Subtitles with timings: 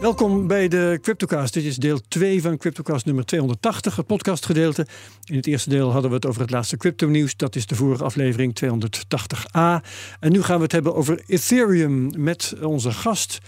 [0.00, 1.54] Welkom bij de Cryptocast.
[1.54, 4.86] Dit is deel 2 van Cryptocast nummer 280, het podcastgedeelte.
[5.24, 7.36] In het eerste deel hadden we het over het laatste crypto-nieuws.
[7.36, 9.86] Dat is de vorige aflevering 280a.
[10.20, 13.38] En nu gaan we het hebben over Ethereum met onze gast.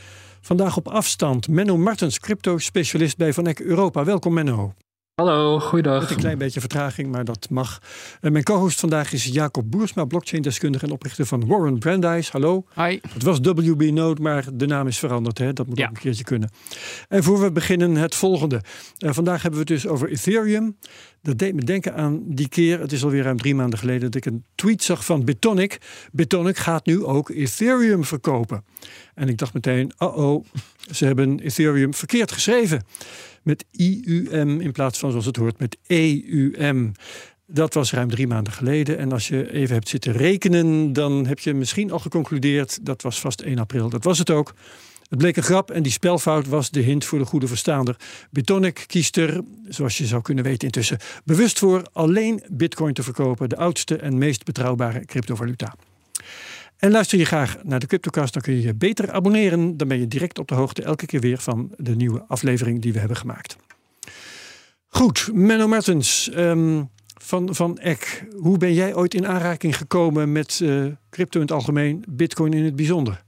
[0.40, 4.04] Vandaag op afstand Menno Martens, crypto-specialist bij Van Eck Europa.
[4.04, 4.74] Welkom Menno.
[5.22, 6.00] Hallo, goeiedag.
[6.00, 7.82] Met een klein beetje vertraging, maar dat mag.
[8.20, 12.30] En mijn co-host vandaag is Jacob Boersma, blockchain-deskundige en oprichter van Warren Brandeis.
[12.30, 12.64] Hallo.
[12.74, 12.98] Hi.
[13.12, 15.38] Het was WB Node, maar de naam is veranderd.
[15.38, 15.52] Hè?
[15.52, 16.50] Dat moet ook een keertje kunnen.
[17.08, 18.60] En voor we beginnen het volgende.
[18.98, 20.76] Uh, vandaag hebben we het dus over Ethereum.
[21.22, 24.14] Dat deed me denken aan die keer, het is alweer ruim drie maanden geleden, dat
[24.14, 25.80] ik een tweet zag van Bitonic.
[26.12, 28.64] Bitonic gaat nu ook Ethereum verkopen.
[29.14, 30.44] En ik dacht meteen, oh oh,
[30.90, 32.82] ze hebben Ethereum verkeerd geschreven
[33.42, 36.92] met IUM in plaats van zoals het hoort met EUM.
[37.46, 38.98] Dat was ruim drie maanden geleden.
[38.98, 43.20] En als je even hebt zitten rekenen, dan heb je misschien al geconcludeerd dat was
[43.20, 43.88] vast 1 april.
[43.88, 44.54] Dat was het ook.
[45.08, 47.96] Het bleek een grap en die spelfout was de hint voor de goede verstaander.
[48.30, 53.48] Bitonic kiest er, zoals je zou kunnen weten intussen, bewust voor alleen bitcoin te verkopen,
[53.48, 55.74] de oudste en meest betrouwbare cryptovaluta.
[56.82, 59.76] En luister je graag naar de Cryptocast, dan kun je je beter abonneren.
[59.76, 62.92] Dan ben je direct op de hoogte elke keer weer van de nieuwe aflevering die
[62.92, 63.56] we hebben gemaakt.
[64.86, 68.26] Goed, Menno Martens um, van, van Eck.
[68.36, 72.64] Hoe ben jij ooit in aanraking gekomen met uh, crypto in het algemeen, bitcoin in
[72.64, 73.22] het bijzonder?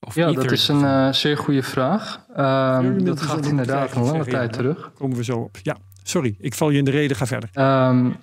[0.00, 2.26] Of ja, dat is een uh, zeer goede vraag.
[2.28, 4.92] Um, dat gaat inderdaad een lange tijd terug.
[4.94, 5.58] Komen we zo op.
[5.62, 7.50] Ja, sorry, ik val je in de reden, ga verder.
[7.54, 8.16] Um,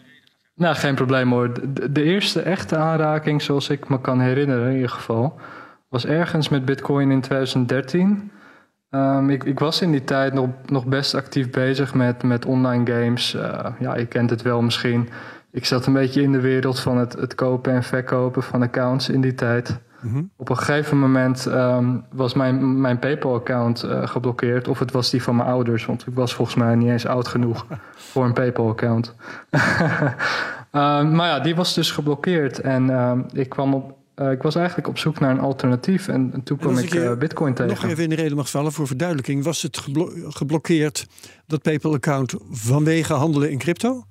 [0.56, 1.54] nou, geen probleem hoor.
[1.92, 5.40] De, eerste echte aanraking, zoals ik me kan herinneren in ieder geval,
[5.90, 8.32] was ergens met Bitcoin in 2013.
[8.90, 12.92] Um, ik, ik, was in die tijd nog, nog best actief bezig met, met online
[12.92, 13.34] games.
[13.34, 15.10] Uh, ja, je kent het wel misschien.
[15.52, 19.10] Ik zat een beetje in de wereld van het, het kopen en verkopen van accounts
[19.10, 19.80] in die tijd.
[20.02, 24.68] Mm Op een gegeven moment um, was mijn, mijn PayPal-account uh, geblokkeerd.
[24.68, 27.28] Of het was die van mijn ouders, want ik was volgens mij niet eens oud
[27.28, 27.66] genoeg
[28.12, 29.16] voor een PayPal-account.
[29.52, 32.60] um, maar ja, die was dus geblokkeerd.
[32.60, 33.94] En um, ik kwam op.
[34.16, 37.14] Uh, ik was eigenlijk op zoek naar een alternatief en, en toen kwam ik uh,
[37.18, 37.74] Bitcoin tegen.
[37.74, 39.44] Nog even in de reden mag vallen voor verduidelijking.
[39.44, 41.06] Was het geblo geblokkeerd,
[41.48, 44.06] dat PayPal-account, vanwege handelen in crypto?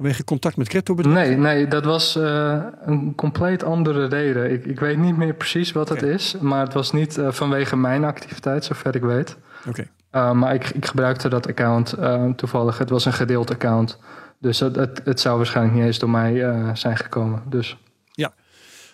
[0.00, 4.52] Vanwege contact met crypto Nee, nee, dat was uh, een compleet andere reden.
[4.52, 6.08] Ik, ik weet niet meer precies wat okay.
[6.08, 9.36] het is, maar het was niet uh, vanwege mijn activiteit, zover ik weet.
[9.68, 9.68] Oké.
[9.68, 10.30] Okay.
[10.30, 11.94] Uh, maar ik, ik gebruikte dat account
[12.36, 12.78] toevallig.
[12.78, 13.98] Het was een gedeeld account.
[14.38, 16.44] Dus het, het, het zou waarschijnlijk niet eens door mij
[16.74, 17.42] zijn gekomen.
[17.46, 17.78] Dus.
[18.12, 18.32] Ja,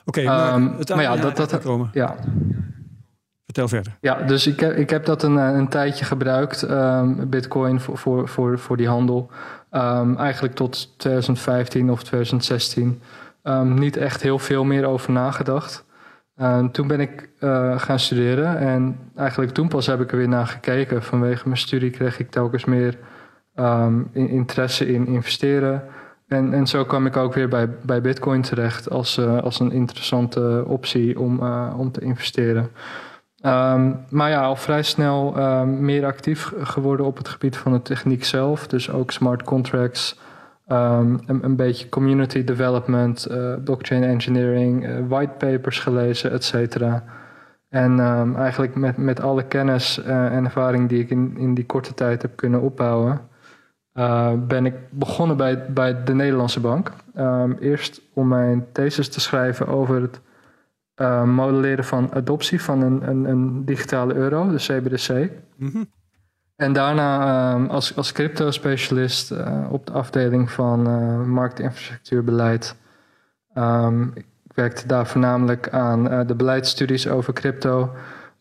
[0.04, 0.20] oké.
[0.20, 1.90] Okay, maar, um, maar ja, dat, dat, gekomen.
[1.92, 2.16] ja.
[3.44, 3.96] Vertel verder.
[4.00, 8.28] Ja, dus ik heb, ik heb dat een, een tijdje gebruikt, um, Bitcoin, voor, voor,
[8.28, 9.30] voor, voor die handel.
[9.70, 13.00] Um, eigenlijk tot 2015 of 2016
[13.42, 15.84] um, niet echt heel veel meer over nagedacht.
[16.36, 20.28] Uh, toen ben ik uh, gaan studeren en eigenlijk toen pas heb ik er weer
[20.28, 21.02] naar gekeken.
[21.02, 22.98] Vanwege mijn studie kreeg ik telkens meer
[24.12, 25.82] interesse in investeren.
[26.28, 29.72] En, en zo kwam ik ook weer bij, bij Bitcoin terecht als, uh, als een
[29.72, 31.40] interessante optie om,
[31.76, 32.70] om te investeren.
[33.46, 37.82] Um, maar ja, al vrij snel um, meer actief geworden op het gebied van de
[37.82, 38.66] techniek zelf.
[38.66, 40.20] Dus ook smart contracts,
[40.68, 47.04] um, een, beetje community development, uh, blockchain engineering, uh, whitepapers gelezen, et cetera.
[47.68, 48.00] En
[48.36, 52.22] eigenlijk met, met alle kennis uh, en ervaring die ik in, in die korte tijd
[52.22, 53.20] heb kunnen opbouwen,
[54.48, 56.92] ben ik begonnen bij, bij de Nederlandse Bank.
[57.60, 60.20] eerst om mijn thesis te schrijven over het
[60.96, 65.30] uh, modelleren van adoptie van een, een, een, digitale euro, de CBDC.
[65.56, 65.86] Mm -hmm.
[66.56, 72.76] En daarna um, als, als crypto-specialist uh, op de afdeling van uh, marktinfrastructuurbeleid.
[73.54, 77.90] Um, ik werkte daar voornamelijk aan de beleidsstudies over crypto.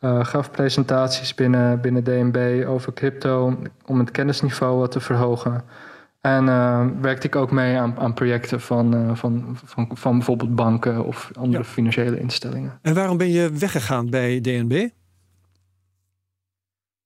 [0.01, 5.63] gaf presentaties binnen, binnen DNB over crypto om het kennisniveau wat te verhogen.
[6.25, 10.55] En uh, werkte ik ook mee aan, aan projecten van, uh, van, van, van bijvoorbeeld
[10.55, 11.69] banken of andere ja.
[11.69, 12.79] financiële instellingen.
[12.81, 14.87] En waarom ben je weggegaan bij DNB?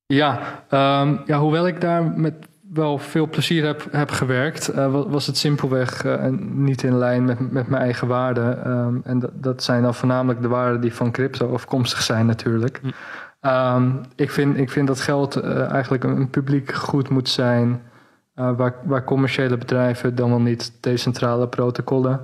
[0.06, 0.40] Ja,
[0.70, 2.34] um, ja hoewel ik daar met
[2.74, 6.06] wel veel plezier heb, heb gewerkt, uh, was het simpelweg
[6.40, 8.72] niet in lijn met, met mijn eigen waarden.
[8.72, 12.82] Um, en dat, dat zijn dan voornamelijk de waarden die van crypto afkomstig zijn natuurlijk.
[12.82, 13.48] Hm.
[13.50, 17.82] Um, ik, vind, ik vind dat geld eigenlijk een publiek goed moet zijn.
[18.56, 22.22] Waar, waar commerciële bedrijven dan wel niet decentrale protocollen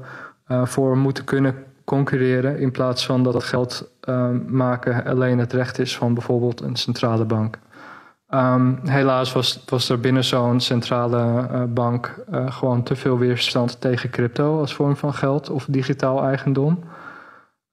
[0.47, 2.59] voor moeten kunnen concurreren.
[2.59, 3.89] In plaats van dat het geld
[4.47, 7.57] maken alleen het recht is van bijvoorbeeld een centrale bank.
[8.27, 14.59] Ehm, helaas was, was er binnen zo'n centrale bank gewoon te veel weerstand tegen crypto
[14.59, 16.83] als vorm van geld of digitaal eigendom.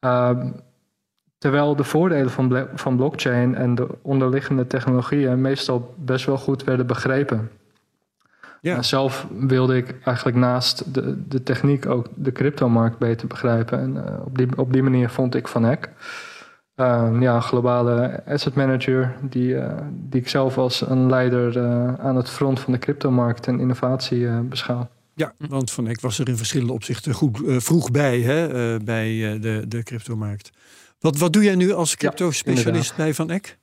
[0.03, 0.51] Ehm,
[1.39, 6.87] terwijl de voordelen van, van blockchain en de onderliggende technologieën meestal best wel goed werden
[6.87, 7.51] begrepen.
[8.63, 8.83] Ja.
[8.83, 13.79] zelf wilde ik eigenlijk naast de, de techniek ook de cryptomarkt beter begrijpen.
[13.79, 15.91] En uh, op, die, op die manier vond ik Van Eck.
[16.77, 21.95] Uh, ja, een globale asset manager, die, uh, die ik zelf als een leider uh,
[21.95, 24.89] aan het front van de cryptomarkt en innovatie beschouw.
[25.15, 29.65] Ja, want Van Eck was er in verschillende opzichten goed, vroeg bij, hè, bij de,
[29.69, 30.51] de cryptomarkt.
[31.01, 33.59] Wat, wat doe jij nu als crypto-specialist bij Van Eck?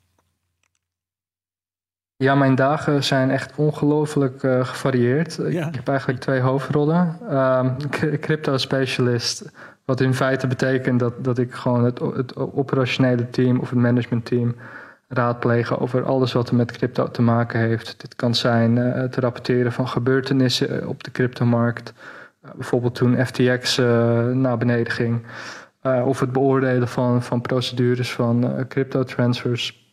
[2.24, 5.39] Ja, mijn dagen zijn echt ongelooflijk uh, gevarieerd.
[5.39, 7.18] Ik heb eigenlijk twee hoofdrollen.
[7.31, 7.75] Um,
[8.19, 9.51] crypto-specialist,
[9.86, 14.56] wat in feite betekent dat, dat ik gewoon het, het operationele team of het managementteam
[15.07, 17.95] raadplegen over alles wat er met crypto te maken heeft.
[18.01, 21.94] Dit kan zijn uh, het rapporteren van gebeurtenissen op de cryptomarkt.
[22.45, 23.77] Uh, bijvoorbeeld toen FTX
[24.33, 25.25] naar beneden ging.
[26.06, 29.88] Of het beoordelen van, van procedures van uh, crypto-transfers.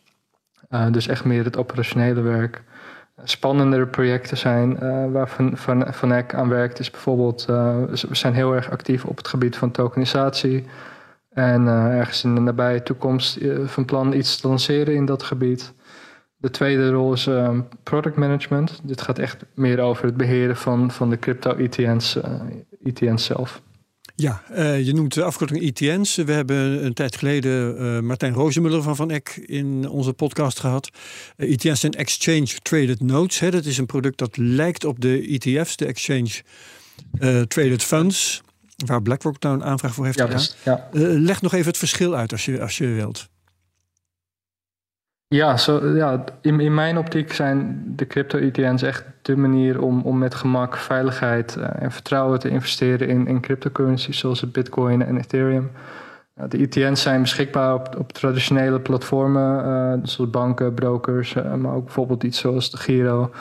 [0.69, 2.63] Uh, dus echt meer het operationele werk.
[3.23, 4.79] Spannendere projecten zijn
[5.11, 9.17] waar Van, van, van Eck aan werkt, is bijvoorbeeld, we zijn heel erg actief op
[9.17, 10.65] het gebied van tokenisatie.
[11.29, 15.73] En ergens in de nabije toekomst van plan iets te lanceren in dat gebied.
[16.35, 17.29] De tweede rol is
[17.83, 18.79] product management.
[18.83, 22.19] Dit gaat echt meer over het beheren van, van de crypto-ETN's
[22.83, 23.61] ETN's zelf.
[24.19, 26.15] Ja, uh, je noemt de afkorting ETN's.
[26.15, 30.89] We hebben een tijd geleden uh, Martijn Rozemuller van Van Eck in onze podcast gehad.
[30.93, 33.39] Uh, eh, ETN's zijn Exchange Traded Notes.
[33.39, 33.51] Hè.
[33.51, 36.29] Dat is een product dat lijkt op de ETF's, de Exchange
[37.47, 38.41] Traded Funds.
[38.85, 40.45] Waar BlackRock nou een aanvraag voor heeft gedaan.
[40.63, 40.89] ja.
[41.19, 43.29] leg nog even het verschil uit als je, als je wilt.
[45.29, 45.55] Ja,
[45.95, 50.77] ja in, in mijn optiek zijn de crypto-ETN's echt de manier om, om met gemak
[50.77, 55.71] veiligheid uh, en vertrouwen te investeren in, in cryptocurrencies zoals Bitcoin en Ethereum.
[56.37, 61.83] Uh, de ETN's zijn beschikbaar op, op traditionele platformen, uh, zoals banken, brokers, maar ook
[61.83, 63.31] bijvoorbeeld iets zoals de Giro.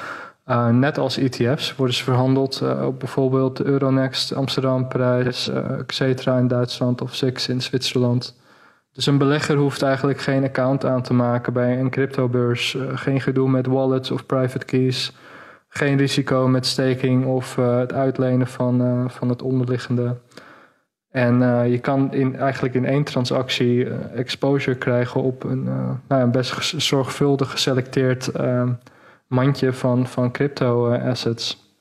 [0.70, 6.26] net als ETF's worden ze verhandeld op bijvoorbeeld Euronext, Amsterdam, Parijs, etc.
[6.26, 8.34] in Duitsland of SIX in Zwitserland.
[8.96, 12.74] Dus een belegger hoeft eigenlijk geen account aan te maken bij een cryptobeurs.
[12.74, 15.12] Uh, geen gedoe met wallets of private keys.
[15.68, 20.16] Geen risico met staking of uh, het uitlenen van, uh, van het onderliggende.
[21.10, 21.38] En
[21.70, 25.64] je kan in, eigenlijk in één transactie exposure krijgen op een,
[26.08, 28.30] nou, een best zorgvuldig geselecteerd
[29.26, 31.74] mandje van, van crypto assets.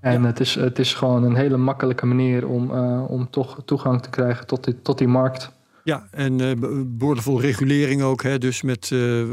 [0.00, 4.10] En het, is, het is gewoon een hele makkelijke manier om, om toch toegang te
[4.10, 5.52] krijgen tot die, tot die markt.
[5.84, 6.52] Ja, en uh,
[6.86, 8.22] boordevol regulering ook.
[8.22, 9.24] Hè, dus met uh,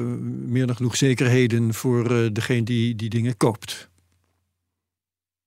[0.46, 3.90] meer dan genoeg zekerheden voor uh, degene die die dingen koopt.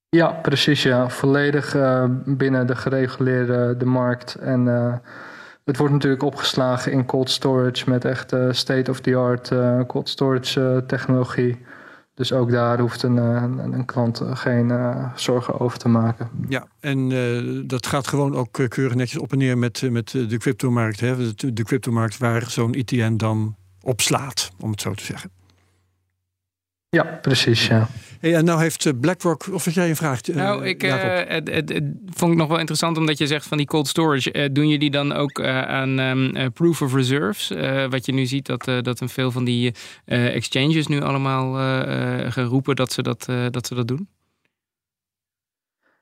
[0.08, 0.82] Ja, precies.
[0.82, 1.08] Ja.
[1.08, 1.76] Volledig
[2.24, 4.34] binnen de gereguleerde de markt.
[4.34, 4.66] En
[5.64, 9.52] het wordt natuurlijk opgeslagen in cold storage met echt state-of-the-art
[9.86, 11.58] cold storage technologie.
[12.14, 15.88] Dus ook daar hoeft een, eh, een, een klant eh, geen uh, zorgen over te
[15.88, 16.28] maken.
[16.48, 20.38] Ja, en uh, dat gaat gewoon ook keurig netjes op en neer met, met de
[20.38, 21.00] cryptomarkt.
[21.00, 21.34] Hè?
[21.34, 25.30] De, de cryptomarkt waar zo'n ETN dan op slaat, om het zo te zeggen.
[26.88, 27.88] Ja, precies, ja.
[28.24, 30.20] Hey, en nou heeft eh, BlackRock, of had jij een vraag?
[30.20, 30.92] Eh, nou, ik uh,
[31.26, 34.52] het, het, vond ik nog wel interessant omdat je zegt van die cold storage.
[34.52, 37.48] doen jullie dan ook aan um, proof of reserves?
[37.90, 39.74] wat je nu ziet dat, dat een veel van die
[40.06, 41.54] exchanges nu allemaal
[42.30, 44.08] geroepen dat ze dat, dat ze dat doen?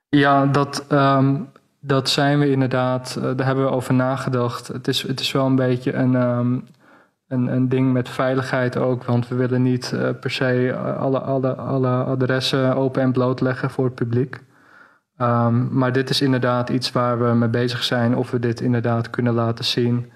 [0.09, 1.49] Ja, dat, um,
[1.81, 3.19] dat zijn we inderdaad.
[3.21, 4.69] daar hebben we over nagedacht.
[4.69, 6.15] Het is, het is wel een beetje een...
[6.15, 6.65] Um,
[7.33, 9.05] een, een ding met veiligheid ook.
[9.05, 13.71] Want we willen niet uh, per se alle, alle, alle adressen open en bloot leggen
[13.71, 14.41] voor het publiek.
[15.19, 18.17] Um, maar dit is inderdaad iets waar we mee bezig zijn.
[18.17, 20.13] Of we dit inderdaad kunnen laten zien.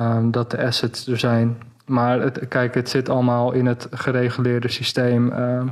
[0.00, 1.56] Um, dat de assets er zijn.
[1.86, 5.32] Maar kijk, het zit allemaal in het gereguleerde systeem.
[5.32, 5.70] Um,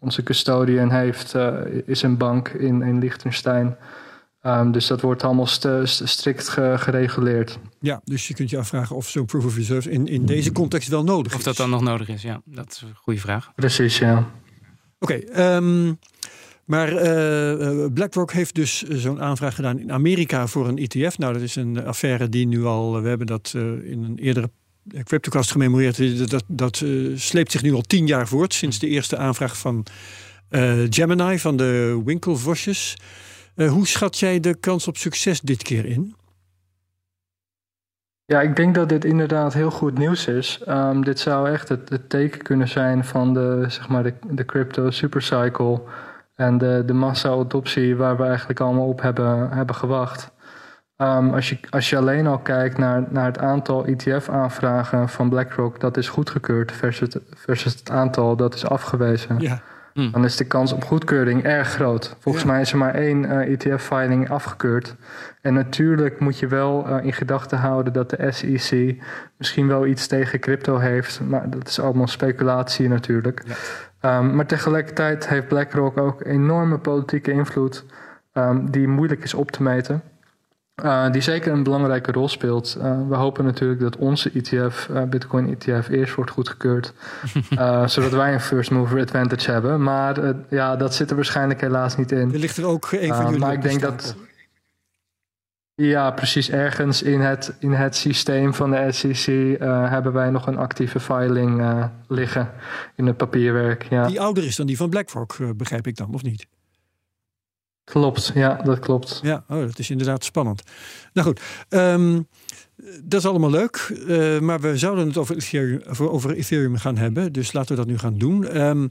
[0.00, 1.50] onze custodian heeft, uh,
[1.86, 3.76] is een bank in, in Liechtenstein.
[4.48, 5.66] Um, dus dat wordt allemaal st
[6.04, 7.58] strikt gereguleerd.
[7.80, 10.88] Ja, dus je kunt je afvragen of zo'n proof of reserve in, in deze context
[10.88, 11.38] wel nodig is.
[11.38, 12.40] Of dat dan nog nodig is, ja.
[12.44, 13.52] Dat is een goede vraag.
[13.54, 14.30] Precies, ja.
[14.98, 15.98] Oké, okay, um,
[16.64, 21.18] maar uh, BlackRock heeft dus zo'n aanvraag gedaan in Amerika voor een ETF.
[21.18, 24.50] Nou, dat is een affaire die nu al, we hebben dat uh, in een eerdere
[25.04, 26.18] CryptoCast gememoreerd.
[26.18, 29.86] Dat, dat, dat sleept zich nu al tien jaar voort, sinds de eerste aanvraag van
[30.90, 32.96] Gemini van de Winkelvosjes.
[33.66, 36.16] Hoe schat jij de kans op succes dit keer in?
[38.24, 40.60] Ja, ik denk dat dit inderdaad heel goed nieuws is.
[40.68, 44.44] Um, dit zou echt het, het, teken kunnen zijn van de, zeg maar de, de
[44.44, 45.82] crypto supercycle
[46.34, 50.30] en de, de massa-adoptie waar we eigenlijk allemaal op hebben, hebben gewacht.
[50.96, 55.80] Um, als, je, als je alleen al kijkt naar, naar het aantal ETF-aanvragen van BlackRock,
[55.80, 59.38] dat is goedgekeurd versus, versus het aantal dat is afgewezen.
[59.38, 59.60] Ja.
[59.94, 60.10] Hm.
[60.10, 62.16] Dan is de kans op goedkeuring erg groot.
[62.18, 64.96] Volgens mij is er maar één uh, eh, ETF-filing afgekeurd.
[65.40, 69.02] En natuurlijk moet je wel uh, in gedachten houden dat de SEC
[69.36, 71.20] misschien wel iets tegen crypto heeft.
[71.20, 73.42] Maar dat is allemaal speculatie natuurlijk.
[73.46, 74.18] Ja.
[74.18, 77.84] Um, maar tegelijkertijd heeft BlackRock ook enorme politieke invloed
[78.32, 80.02] um, die moeilijk is op te meten.
[80.84, 82.76] Uh, die zeker een belangrijke rol speelt.
[82.78, 86.92] Uh, we hopen natuurlijk dat onze ETF, uh, Bitcoin ETF, eerst wordt goedgekeurd.
[87.86, 89.82] zodat wij een first mover advantage hebben.
[89.82, 92.32] Maar ja, dat zit er waarschijnlijk helaas niet in.
[92.32, 94.16] Er ligt er ook een van jullie Maar ik denk dat.
[95.74, 96.50] Ja, precies.
[96.50, 99.58] Ergens in het, in het systeem van de SEC
[99.90, 101.62] hebben wij nog een actieve filing
[102.08, 102.50] liggen
[102.94, 103.82] in het papierwerk.
[103.82, 104.06] Ja.
[104.06, 106.46] Die ouder is dan die van BlackRock, begrijp ik dan, of niet?
[107.88, 109.20] Klopt, ja, dat klopt.
[109.22, 110.62] Ja, oh, dat is inderdaad spannend.
[111.12, 112.28] Nou goed, um,
[113.02, 117.32] dat is allemaal leuk, uh, maar we zouden het over Ethereum, over Ethereum gaan hebben,
[117.32, 118.60] dus laten we dat nu gaan doen.
[118.60, 118.90] Um,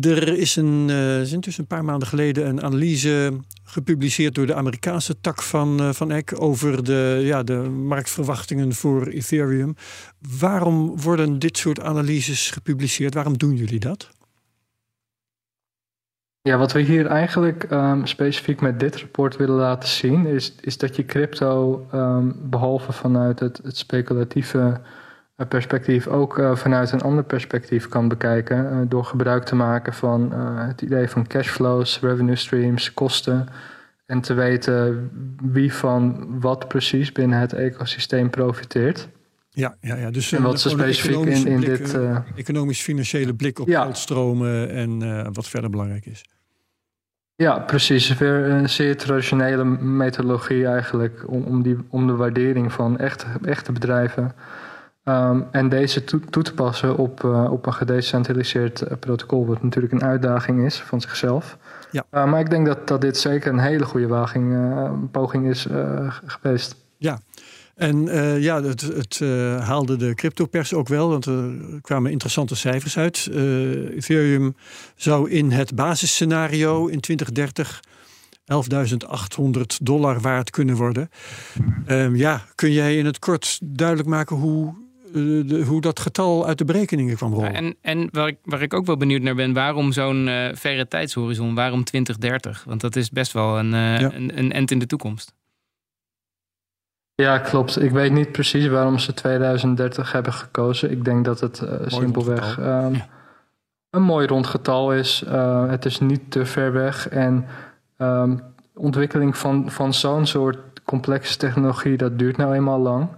[0.00, 3.32] er is een, uh, is intussen een paar maanden geleden een analyse
[3.64, 9.06] gepubliceerd door de Amerikaanse tak van, uh, van Eck over de, ja, de marktverwachtingen voor
[9.06, 9.74] Ethereum.
[10.38, 13.14] Waarom worden dit soort analyses gepubliceerd?
[13.14, 14.10] Waarom doen jullie dat?
[16.48, 20.78] Ja, wat we hier eigenlijk um, specifiek met dit rapport willen laten zien, is, is
[20.78, 24.80] dat je crypto, um, behalve vanuit het, het speculatieve
[25.36, 28.72] uh, perspectief, ook uh, vanuit een ander perspectief kan bekijken.
[28.72, 33.48] Uh, door gebruik te maken van het idee van cashflows, revenue streams, kosten.
[34.06, 35.10] En te weten
[35.42, 39.08] wie van wat precies binnen het ecosysteem profiteert.
[39.50, 40.10] Ja, ja, ja.
[40.10, 41.98] dus en wat ze specifiek in, in blik, dit.
[42.36, 43.82] Economisch-financiële blik op ja.
[43.82, 46.24] geldstromen en wat verder belangrijk is.
[47.36, 48.18] Ja, precies.
[48.18, 53.72] Weer een zeer traditionele methodologie eigenlijk om, om, die, om de waardering van echte, echte
[53.72, 54.34] bedrijven.
[55.04, 59.62] Um, en deze toe, toe, te passen op, uh, op een gedecentraliseerd uh, protocol, wat
[59.62, 61.58] natuurlijk een uitdaging is van zichzelf.
[61.90, 62.04] Ja.
[62.10, 65.66] Uh, maar ik denk dat, dat dit zeker een hele goede waging, poging is
[66.26, 66.76] geweest.
[66.96, 67.18] Ja,
[67.74, 72.56] en uh, ja, het, het uh, haalde de cryptopers ook wel, want er kwamen interessante
[72.56, 73.28] cijfers uit.
[73.32, 74.56] Uh, Ethereum
[74.96, 77.82] zou in het basisscenario in 2030
[78.44, 81.08] 11.800 dollar waard kunnen worden.
[81.88, 84.74] Um, ja, kun jij in het kort duidelijk maken hoe,
[85.12, 87.52] de, hoe dat getal uit de berekeningen kwam rollen?
[87.52, 90.88] Ja, en en waar, ik, waar ik ook wel benieuwd naar ben, waarom zo'n verre
[90.88, 91.54] tijdshorizon?
[91.54, 92.64] Waarom 2030?
[92.66, 94.12] Want dat is best wel een, ja.
[94.12, 95.34] een, een end in de toekomst.
[97.14, 97.82] Ja, klopt.
[97.82, 100.90] Ik weet niet precies waarom ze 2030 hebben gekozen.
[100.90, 103.02] Ik denk dat het uh, simpelweg um,
[103.90, 105.24] een mooi rond getal is.
[105.28, 107.08] Uh, het is niet te ver weg.
[107.08, 107.46] En
[107.98, 108.42] um,
[108.74, 113.08] ontwikkeling van, van zo'n soort complexe technologie, dat duurt nou eenmaal lang.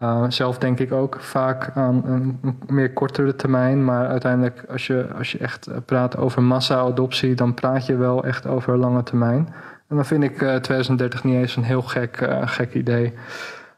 [0.00, 3.84] Uh, zelf denk ik ook vaak aan een, een, meer kortere termijn.
[3.84, 8.46] Maar uiteindelijk, als je, als je echt praat over massa-adoptie, dan praat je wel echt
[8.46, 9.48] over lange termijn.
[9.94, 13.12] En dan vind ik 2030 eh, niet eens een heel gek, uh, gek idee.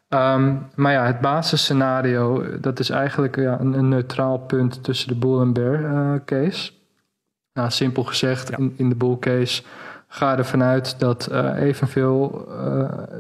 [0.09, 5.15] Um, maar ja, het basisscenario, dat is eigenlijk ja, een, een, neutraal punt tussen de
[5.15, 6.73] bull en bear uh, case.
[7.53, 9.63] Nou, simpel gezegd, in, in, de bull case
[10.09, 12.49] ga ervan uit dat, evenveel,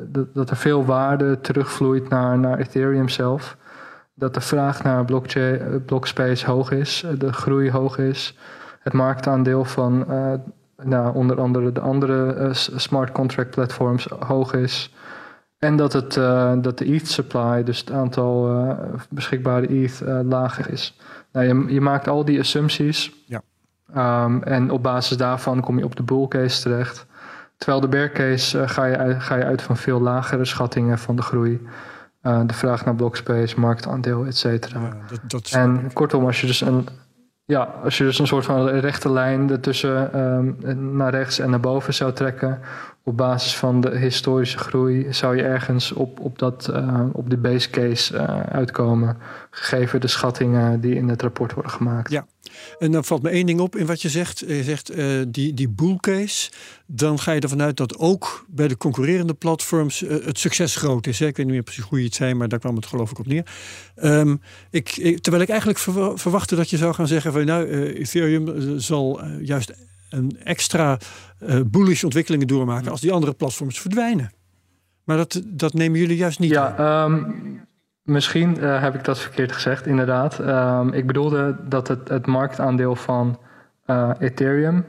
[0.08, 3.56] dat, dat, er veel waarde terugvloeit naar, naar Ethereum zelf.
[4.14, 8.36] Dat de vraag naar blockchain, blockspace hoog is, de groei hoog is.
[8.80, 10.06] Het marktaandeel van
[10.82, 14.94] nou, onder andere de andere uh, smart contract platforms hoog is.
[15.58, 18.72] En dat, het, uh, dat de ETH supply, dus het aantal uh,
[19.10, 20.98] beschikbare ETH, lager is.
[21.32, 23.12] Nou, je, je, maakt al die assumpties.
[23.26, 23.42] Ja.
[24.24, 27.06] Um, en op basis daarvan kom je op de bull case terecht.
[27.56, 31.22] Terwijl de bear case ga, je, ga je uit van veel lagere schattingen van de
[31.22, 31.66] groei.
[32.20, 34.80] de vraag naar blockspace, marktaandeel, et cetera.
[34.80, 36.88] Ja, dat, dat en kortom, als je dus een
[37.46, 40.56] ja, als je dus een soort van rechte lijn ertussen um,
[40.96, 42.60] naar rechts en naar boven zou trekken,
[43.08, 47.36] op basis van de historische groei zou je ergens op, op, dat, uh, op de
[47.36, 49.16] base case uh, uitkomen,
[49.50, 52.10] gegeven de schattingen die in het rapport worden gemaakt.
[52.10, 52.26] Ja,
[52.78, 54.38] en dan valt me één ding op in wat je zegt.
[54.38, 56.50] Je zegt uh, die, die bull case,
[56.86, 61.18] dan ga je ervan uit dat ook bij de concurrerende platforms het succes groot is.
[61.18, 61.26] Hè?
[61.26, 63.18] Ik weet niet meer precies hoe je het zei, maar daar kwam het geloof ik
[63.18, 63.46] op neer.
[64.02, 65.78] Um, ik, ik, terwijl ik eigenlijk
[66.18, 69.72] verwachtte dat je zou gaan zeggen van nou, Ethereum zal juist
[70.10, 70.98] een extra
[71.42, 74.30] uh, bullish ontwikkelingen doormaken als die andere platforms verdwijnen.
[75.04, 76.50] Maar dat, dat nemen jullie juist niet.
[76.50, 77.60] Ja, um,
[78.02, 80.38] misschien uh, heb ik dat verkeerd gezegd, inderdaad.
[80.38, 83.38] Um, ik bedoelde dat het, het marktaandeel van
[83.86, 84.84] uh, Ethereum,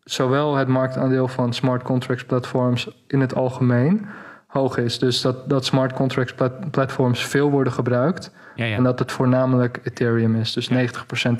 [0.00, 4.06] zowel het marktaandeel van smart contracts platforms in het algemeen,
[4.46, 4.98] hoog is.
[4.98, 8.32] Dus dat, dat smart contracts plat platforms veel worden gebruikt.
[8.56, 8.76] Ja, ja.
[8.76, 10.52] En dat het voornamelijk Ethereum is.
[10.52, 10.72] Dus 90%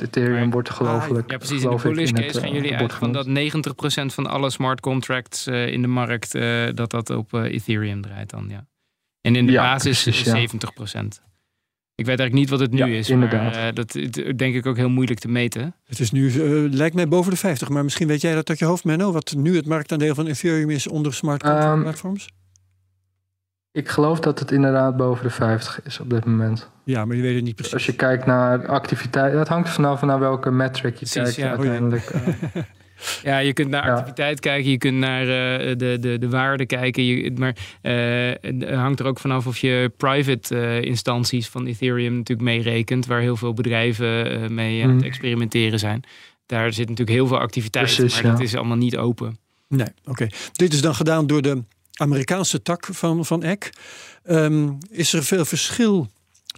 [0.03, 1.31] Ethereum wordt gelooflijk.
[1.31, 1.63] Ja, precies.
[1.63, 3.31] In de bullish case gaan jullie uit van dat 90%
[4.07, 8.31] van alle smart contracts uh, in de markt, uh, dat dat op uh, Ethereum draait
[8.31, 8.47] dan.
[8.49, 8.67] Ja.
[9.21, 11.31] En in de basis precies, 70%.
[11.95, 13.55] Ik weet eigenlijk niet wat het nu is, inderdaad.
[13.55, 13.93] maar dat
[14.37, 15.75] denk ik ook heel moeilijk te meten.
[15.85, 16.31] Het is nu,
[16.71, 19.35] lijkt mij boven de 50, maar misschien weet jij dat uit je hoofd, Menno, wat
[19.37, 22.29] nu het marktaandeel van Ethereum is onder smart contract um, platforms?
[23.73, 26.71] Ik geloof dat het inderdaad boven de 50 is op dit moment.
[26.85, 27.75] Ja, maar je weet het niet precies.
[27.75, 31.49] Als je kijkt naar activiteit, dat hangt vanaf naar welke metric je precies, kijkt ja.
[31.49, 32.13] uiteindelijk.
[32.55, 32.65] Ja.
[33.31, 33.39] ja.
[33.39, 37.05] je kunt naar activiteit kijken, je kunt naar uh, de, de, de waarde kijken.
[37.05, 42.17] Je, maar uh, het hangt er ook vanaf of je private uh, instanties van Ethereum
[42.17, 45.07] natuurlijk meerekent, waar heel veel bedrijven mee aan het mhm.
[45.07, 46.03] experimenteren zijn.
[46.47, 49.37] Daar zit natuurlijk heel veel activiteit, Precies, maar dat is allemaal niet open.
[49.69, 50.27] Nee, oké.
[50.53, 51.63] Dit is dan gedaan door de
[52.03, 53.71] Amerikaanse tak van, van ECK.
[54.25, 56.09] Um, is er veel verschil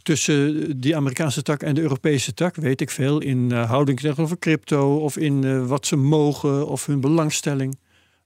[0.03, 2.57] tussen die Amerikaanse tak en de Europese tak?
[2.57, 3.21] Weet ik veel.
[3.21, 7.79] In uh, houding tegenover crypto of in uh, wat ze mogen of hun belangstelling.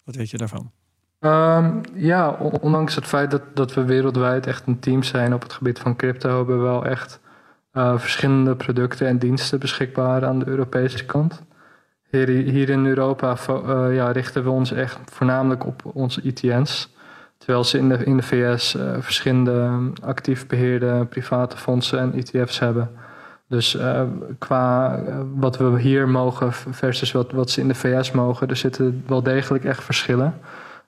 [0.05, 0.71] Wat weet je daarvan?
[1.21, 5.53] Um, ja, ondanks het feit dat, dat we wereldwijd echt een team zijn op het
[5.53, 7.21] gebied van crypto, hebben we wel echt
[7.73, 11.43] uh, verschillende producten en diensten beschikbaar aan de Europese kant.
[12.11, 13.37] Hier, hier in Europa
[13.91, 16.97] ja, richten we ons echt voornamelijk op onze ETN's.
[17.39, 21.99] Terwijl ze in de, in de VS uh, eh, verschillende ehm, actief beheerde private fondsen
[21.99, 22.91] en ETF's hebben.
[23.49, 24.03] Dus uh,
[24.39, 28.57] qua uh, wat we hier mogen versus wat, wat ze in de VS mogen, er
[28.57, 30.39] zitten wel degelijk echt verschillen.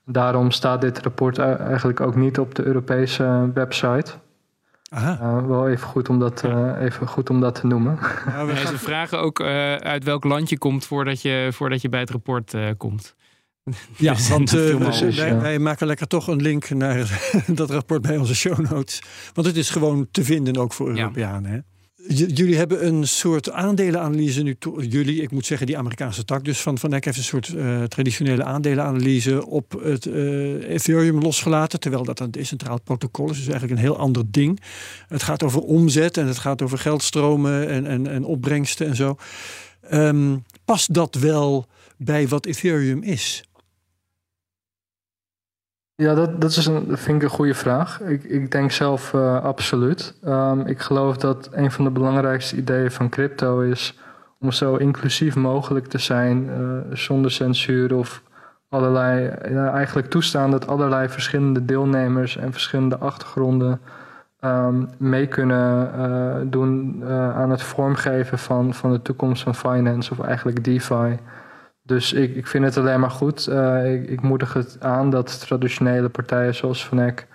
[0.05, 4.13] Daarom staat dit rapport eigenlijk ook niet op de Europese website.
[4.91, 5.47] Aha.
[5.47, 6.45] wel even goed, om dat,
[6.79, 7.99] even goed om dat te noemen.
[8.27, 8.73] Ja, we gaan...
[8.73, 9.41] Ze vragen ook
[9.81, 13.15] uit welk land je komt voordat je, voordat je bij het rapport komt.
[13.97, 18.35] Ja, want uh, wij, wij, maken lekker toch een link naar dat rapport bij onze
[18.35, 19.03] show notes.
[19.33, 21.51] Want het is gewoon te vinden ook voor Europeanen.
[21.51, 21.59] Hè?
[22.17, 24.57] jullie hebben een soort aandelenanalyse nu.
[24.79, 26.45] Jullie, ik moet zeggen, die Amerikaanse tak.
[26.45, 31.81] Dus van Van Eck heeft een soort uh, traditionele aandelenanalyse op het uh, Ethereum losgelaten.
[31.81, 33.37] Terwijl dat een decentraal protocol is.
[33.37, 34.61] Dus eigenlijk een heel ander ding.
[35.09, 39.17] Het gaat over omzet en het gaat over geldstromen en, en, en opbrengsten en zo.
[39.93, 43.45] Um, past dat wel bij wat Ethereum is?
[46.01, 48.01] Ja, dat, dat is een, vind ik een goede vraag.
[48.01, 50.15] Ik, ik denk zelf uh, absoluut.
[50.25, 53.99] Um, ik geloof dat een van de belangrijkste ideeën van crypto is
[54.39, 58.23] om zo inclusief mogelijk te zijn, uh, zonder censuur of
[58.69, 59.27] allerlei,
[59.73, 63.81] eigenlijk toestaan dat allerlei verschillende deelnemers en verschillende achtergronden
[64.45, 70.21] um, mee kunnen uh, doen aan het vormgeven van, van de toekomst van finance of
[70.21, 71.19] eigenlijk DeFi.
[71.91, 73.49] Dus ik, ik vind het alleen maar goed.
[73.49, 77.27] Uh, ik, moedig het aan dat traditionele partijen zoals Vanek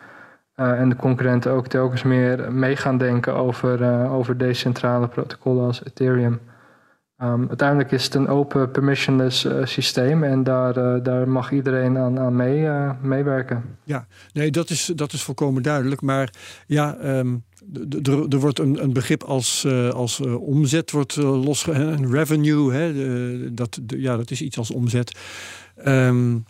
[0.56, 5.65] uh, en de concurrenten ook telkens meer mee gaan denken over, uh, over decentrale protocollen
[5.65, 6.39] als Ethereum.
[7.22, 12.36] Um, uiteindelijk is het een open permissionless systeem en daar, daar mag iedereen aan, aan
[12.36, 12.70] mee,
[13.02, 13.78] meewerken.
[13.84, 16.02] Ja, nee, dat is, dat is volkomen duidelijk.
[16.02, 16.30] Maar
[16.68, 17.44] ja, um,
[18.30, 22.73] er wordt een, een begrip als, uh, als uh, omzet wordt uh, los, een revenue,
[22.73, 25.19] hè, dat, ja, dat is iets als omzet.
[25.86, 26.45] Um,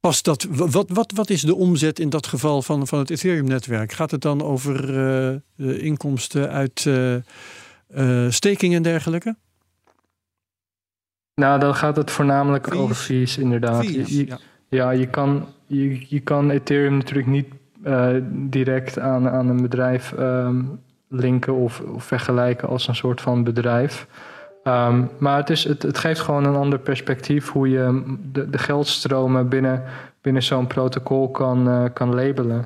[0.00, 3.92] past dat, wat, wat, wat is de omzet in dat geval van, van het Ethereum-netwerk?
[3.92, 6.80] Gaat het dan over inkomsten uit
[8.28, 9.36] staking en dergelijke?
[11.34, 12.78] Nou, dan gaat het voornamelijk fees.
[12.78, 13.84] over fees, inderdaad.
[13.84, 14.38] Fees, je, ja.
[14.68, 17.46] ja, je, kan, je, je kan Ethereum natuurlijk niet
[17.84, 23.44] uh, direct aan, aan een bedrijf um, linken of, of, vergelijken als een soort van
[23.44, 24.06] bedrijf.
[24.64, 28.58] Um, maar het, is, het, het, geeft gewoon een ander perspectief hoe je de, de
[28.58, 29.82] geldstromen binnen,
[30.20, 32.64] binnen zo'n protocol kan, uh, kan labelen.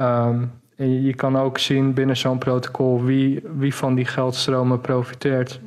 [0.00, 5.60] Um, en je kan ook zien binnen zo'n protocol wie, wie van die geldstromen profiteert.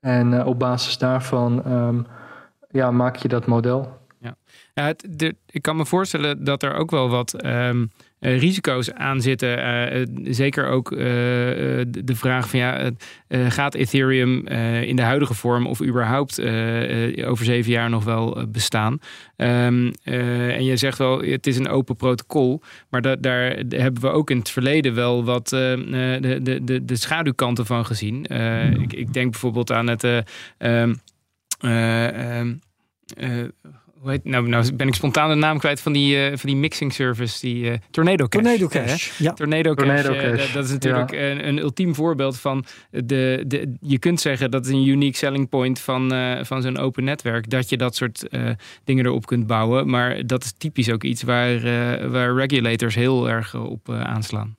[0.00, 1.62] En uh, op basis daarvan
[2.70, 4.02] ja, maak je dat model.
[5.50, 7.84] Ik kan me voorstellen dat er ook wel wat ehm,
[8.24, 9.58] eh, risico's aan zitten.
[9.58, 12.90] Eh, eh, zeker ook de vraag van ja,
[13.28, 14.46] gaat Ethereum
[14.86, 16.40] in de huidige vorm of überhaupt
[17.24, 18.98] over zeven jaar nog wel bestaan?
[19.36, 24.08] Um, en je zegt wel, het is een open protocol, maar da daar hebben we
[24.08, 28.24] ook in het verleden wel wat de, de, de, schaduwkanten van gezien.
[28.80, 30.24] ik, ik, denk bijvoorbeeld aan het.
[30.58, 31.00] Um,
[34.04, 37.40] nou, nou ben ik spontaan de naam kwijt van die, uh, van die mixing service,
[37.40, 38.42] die uh, Tornado Cash.
[38.42, 39.32] Tornado Cash, ja.
[39.32, 44.20] Tornado, Cash, uh, dat is natuurlijk een, een, ultiem voorbeeld van de, de, je kunt
[44.20, 46.12] zeggen dat is een unique selling point van,
[46.42, 48.28] van zo'n open netwerk, dat je dat soort
[48.84, 49.90] dingen erop kunt bouwen.
[49.90, 51.60] Maar dat is typisch ook iets waar,
[52.10, 54.56] waar regulators heel erg op aanslaan.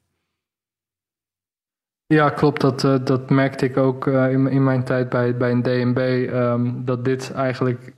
[2.08, 2.62] Ja, klopt.
[2.62, 6.30] Dat, dat merkte ik ook in, in mijn tijd bij, bij een DNB.
[6.34, 7.94] Um, dat dit eigenlijk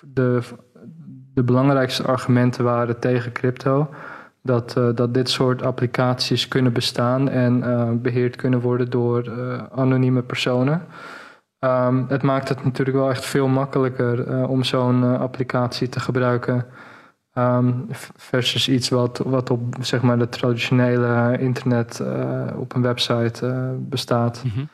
[0.00, 0.40] de
[1.34, 3.88] de belangrijkste argumenten waren tegen crypto.
[4.42, 9.62] Dat, uh, dat dit soort applicaties kunnen bestaan en uh, beheerd kunnen worden door uh,
[9.74, 10.82] anonieme personen.
[11.60, 16.66] Um, het maakt het natuurlijk wel echt veel makkelijker om zo'n applicatie te gebruiken.
[17.34, 22.02] Um, versus iets wat, wat op zeg maar, de traditionele internet
[22.56, 24.44] op een website bestaat.
[24.54, 24.68] -hmm.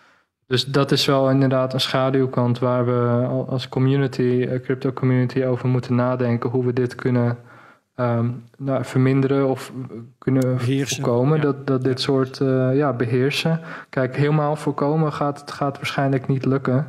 [0.49, 5.69] Dus dat is wel inderdaad een schaduwkant waar we als community, eh, crypto community, over
[5.69, 7.39] moeten nadenken hoe we dit kunnen
[7.97, 9.73] um, nou, verminderen of
[10.19, 11.41] kunnen beheersen, voorkomen.
[11.41, 13.61] Dat, dat dit soort uh, ja, beheersen.
[13.91, 16.87] Kijk, helemaal voorkomen gaat het gaat waarschijnlijk niet lukken.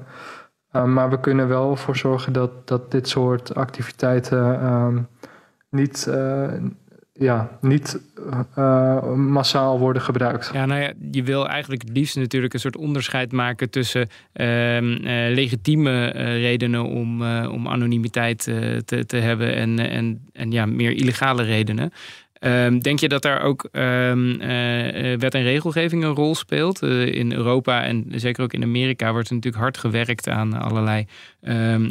[0.74, 5.08] Um, maar we kunnen wel ervoor zorgen dat, dat dit soort activiteiten um,
[5.70, 6.48] niet, uh,
[7.20, 8.00] ja, niet
[8.58, 10.50] uh, massaal worden gebruikt.
[10.54, 14.08] Ja, nou ja, je wil eigenlijk het liefst natuurlijk een soort onderscheid maken tussen uh,
[15.34, 18.44] legitieme uh, redenen om, om anonimiteit
[18.86, 21.92] te, te hebben en, en, en ja, meer illegale redenen.
[22.42, 24.38] Um, denk je dat daar ook um,
[25.20, 26.82] wet en regelgeving een rol speelt?
[26.82, 31.06] in Europa en zeker ook in Amerika wordt er natuurlijk hard gewerkt aan allerlei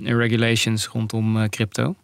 [0.05, 1.95] regulations rondom crypto.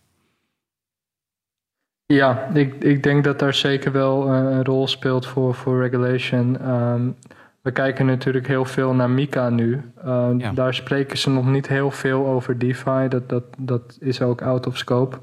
[2.06, 6.70] Ja, ik, ik denk dat daar zeker wel uh, een rol speelt voor, voor regulation.
[6.70, 7.16] Um,
[7.62, 9.92] we kijken natuurlijk heel veel naar Mika nu.
[10.06, 10.52] Uh, ja.
[10.52, 13.08] Daar spreken ze nog niet heel veel over DeFi.
[13.08, 15.16] Dat, dat, dat is ook out of scope,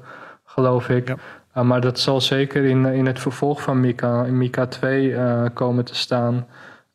[0.44, 1.08] geloof ik.
[1.08, 1.16] Ja.
[1.56, 5.16] Uh, maar dat zal zeker in, in het vervolg van Mika, in Mika 2,
[5.52, 6.46] komen te staan.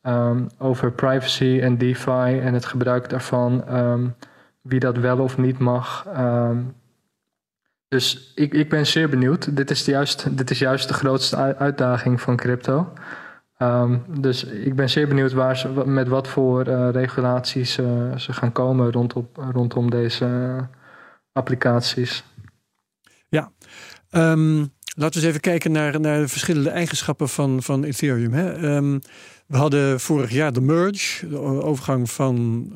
[0.04, 3.64] Um, over privacy en DeFi en het gebruik daarvan.
[3.76, 4.16] Um,
[4.62, 6.06] wie dat wel of niet mag.
[7.88, 9.56] Dus ik, ik ben zeer benieuwd.
[9.56, 12.94] Dit is juist, dit is juist de grootste uitdaging van crypto.
[13.60, 18.34] Um, dus ik ben zeer benieuwd waar ze, met wat voor uh, regulaties uh, ze
[18.34, 20.64] gaan komen rondom, rondom deze uh,
[21.32, 22.24] applicaties.
[23.30, 23.52] Ja,
[24.12, 24.58] um,
[24.96, 28.34] laten we eens even kijken naar, naar de verschillende eigenschappen van, van Ethereum.
[28.34, 28.76] Hè.
[28.76, 29.02] Um,
[29.48, 32.72] we hadden vorig jaar de merge, de overgang van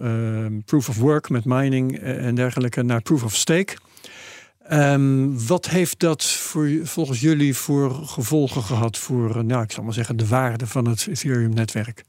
[0.65, 3.75] proof of work met mining en dergelijke naar proof of stake.
[4.73, 9.83] Um, wat heeft dat voor, volgens jullie voor gevolgen gehad voor, eh, nou, ik zal
[9.83, 12.03] maar zeggen, de waarde van het Ethereum-netwerk?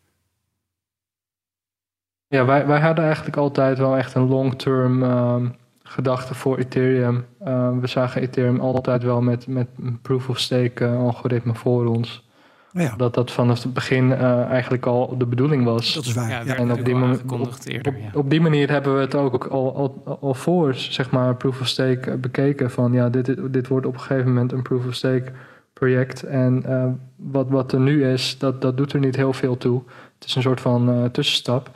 [2.26, 7.26] Ja, wij, wij hadden eigenlijk altijd wel echt een long-term um, gedachte voor Ethereum.
[7.46, 9.68] Um, we zagen Ethereum altijd wel met, met
[10.02, 12.30] proof-of-stake uh, algoritme voor ons.
[12.72, 12.94] Ja.
[12.96, 15.94] Dat dat vanaf het begin uh, eigenlijk al de bedoeling was.
[15.94, 16.46] Dat is waar.
[16.46, 18.10] Ja, en op die, op, eerder, ja.
[18.14, 21.66] op, die manier hebben we het ook al, al, al voor, zeg maar, proof of
[21.66, 22.70] stake bekeken.
[22.70, 25.32] Van ja, dit, dit wordt op een gegeven moment een proof of stake
[25.72, 26.22] project.
[26.22, 29.82] En uh, wat, wat er nu is, dat, dat doet er niet heel veel toe.
[30.14, 31.70] Het is een soort van uh, tussenstap.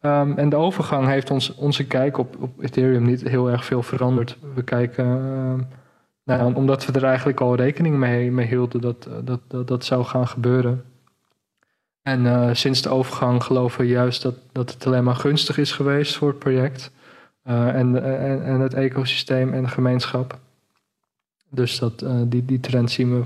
[0.00, 3.82] Um, en de overgang heeft ons, onze kijk op, op Ethereum niet heel erg veel
[3.82, 4.38] veranderd.
[4.54, 5.84] We kijken.
[6.26, 10.04] Nou, omdat we er eigenlijk al rekening mee, mee hielden dat, dat, dat dat zou
[10.04, 10.84] gaan gebeuren.
[12.02, 15.72] En uh, sinds de overgang geloven we juist dat, dat het alleen maar gunstig is
[15.72, 16.90] geweest voor het project.
[17.48, 20.38] Uh, en, en, en, het ecosysteem en de gemeenschap.
[21.50, 23.24] Dus dat, uh, die, die trend zien we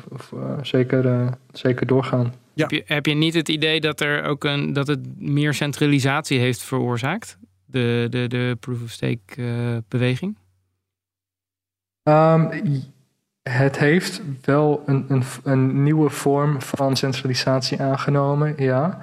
[0.62, 2.34] zeker, zeker doorgaan.
[2.52, 2.62] Ja.
[2.62, 6.38] Heb, je, heb je niet het idee dat, er ook een, dat het meer centralisatie
[6.38, 7.38] heeft veroorzaakt?
[7.64, 10.36] De, de, de proof-of-stake beweging?
[12.02, 12.48] Um,
[13.42, 18.98] het heeft wel een, een, een, nieuwe vorm van centralisatie aangenomen, ja.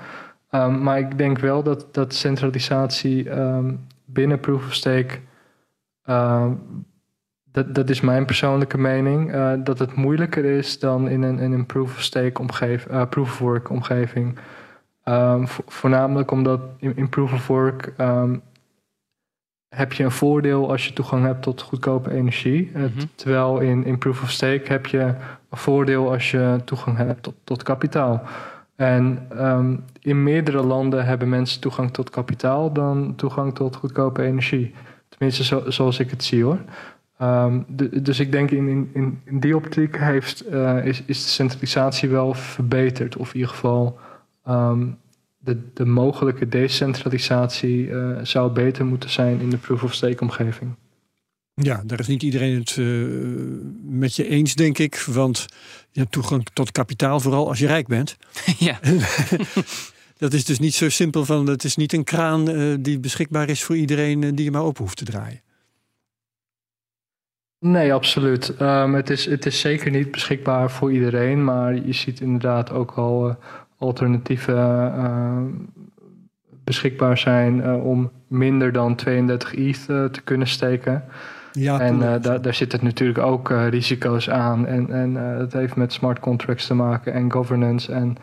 [0.51, 5.19] Um, maar ik denk wel dat, dat centralisatie um, binnen Proof of Stake,
[7.51, 11.65] dat, dat is mijn persoonlijke mening, uh, dat het moeilijker is dan in een, een
[11.65, 14.39] Proof of Stake omgeving, uh, Proof of Work omgeving.
[15.67, 17.93] voornamelijk omdat in, in Proof of Work
[19.69, 22.71] heb je een voordeel als je toegang hebt tot goedkope energie.
[22.73, 22.87] Mhm.
[23.15, 24.99] Terwijl in, in Proof of Stake heb je
[25.49, 28.21] een voordeel als je toegang hebt tot, tot kapitaal.
[28.75, 34.73] En ehm, in meerdere landen hebben mensen toegang tot kapitaal dan toegang tot goedkope energie.
[35.09, 36.59] Tenminste, zo, zoals ik het zie hoor.
[37.17, 41.23] Ehm, de- dus ik denk in, in, in, in die optiek heeft, eh, is, is
[41.23, 43.15] de centralisatie wel verbeterd.
[43.17, 43.99] Of in ieder geval
[44.45, 44.85] ehm,
[45.47, 50.75] de, de mogelijke decentralisatie eh, zou beter moeten zijn in de proof-of-stake omgeving.
[51.53, 52.85] Ja, daar is niet iedereen het eh,
[53.99, 54.95] met je eens, denk ik.
[54.95, 55.45] Want
[55.91, 58.17] je hebt toegang tot kapitaal, vooral als je rijk bent.
[58.59, 58.79] ja.
[60.17, 63.49] Dat is dus niet zo simpel van, het is niet een kraan eh, die beschikbaar
[63.49, 65.41] is voor iedereen die je maar open hoeft te draaien.
[67.59, 68.55] Nee, absoluut.
[68.55, 72.91] Ehm, het, is, het is zeker niet beschikbaar voor iedereen, maar je ziet inderdaad ook
[72.91, 73.35] al eh,
[73.77, 74.57] alternatieven
[74.95, 75.37] eh,
[76.63, 81.03] beschikbaar zijn eh, om minder dan 32 ETH eh, te kunnen steken.
[81.59, 84.65] Ja, En eh, daar, daar zitten natuurlijk ook eh, risico's aan.
[84.65, 87.91] En, en eh, het heeft met smart contracts te maken en governance.
[87.91, 88.17] En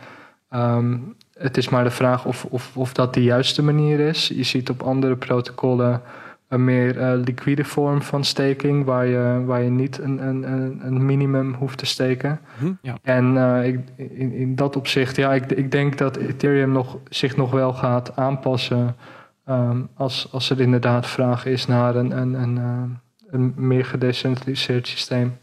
[0.50, 0.96] ehm,
[1.38, 4.28] het is maar de vraag of, of, of dat de juiste manier is.
[4.28, 6.02] Je ziet op andere protocollen
[6.48, 10.86] een meer eh, liquide vorm van staking, waar je, waar je niet een, een, een,
[10.86, 12.40] een minimum hoeft te steken.
[12.58, 12.72] Hm?
[12.82, 12.98] Ja.
[13.02, 17.36] En eh, ik, in, in dat opzicht, ja, ik, ik denk dat Ethereum nog, zich
[17.36, 18.96] nog wel gaat aanpassen.
[19.44, 22.82] ehm, als, als er inderdaad vraag is naar een, een, een, eh,
[23.26, 25.36] een meer gedecentraliseerd systeem.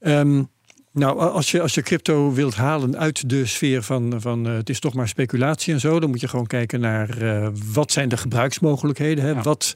[0.00, 0.42] Ehm,
[0.92, 4.68] nou, als je, als je crypto wilt halen uit de sfeer van, van eh, het
[4.68, 8.08] is toch maar speculatie en zo, dan moet je gewoon kijken naar eh, wat zijn
[8.08, 9.24] de gebruiksmogelijkheden.
[9.24, 9.30] Hè?
[9.30, 9.42] Ja.
[9.42, 9.72] Wat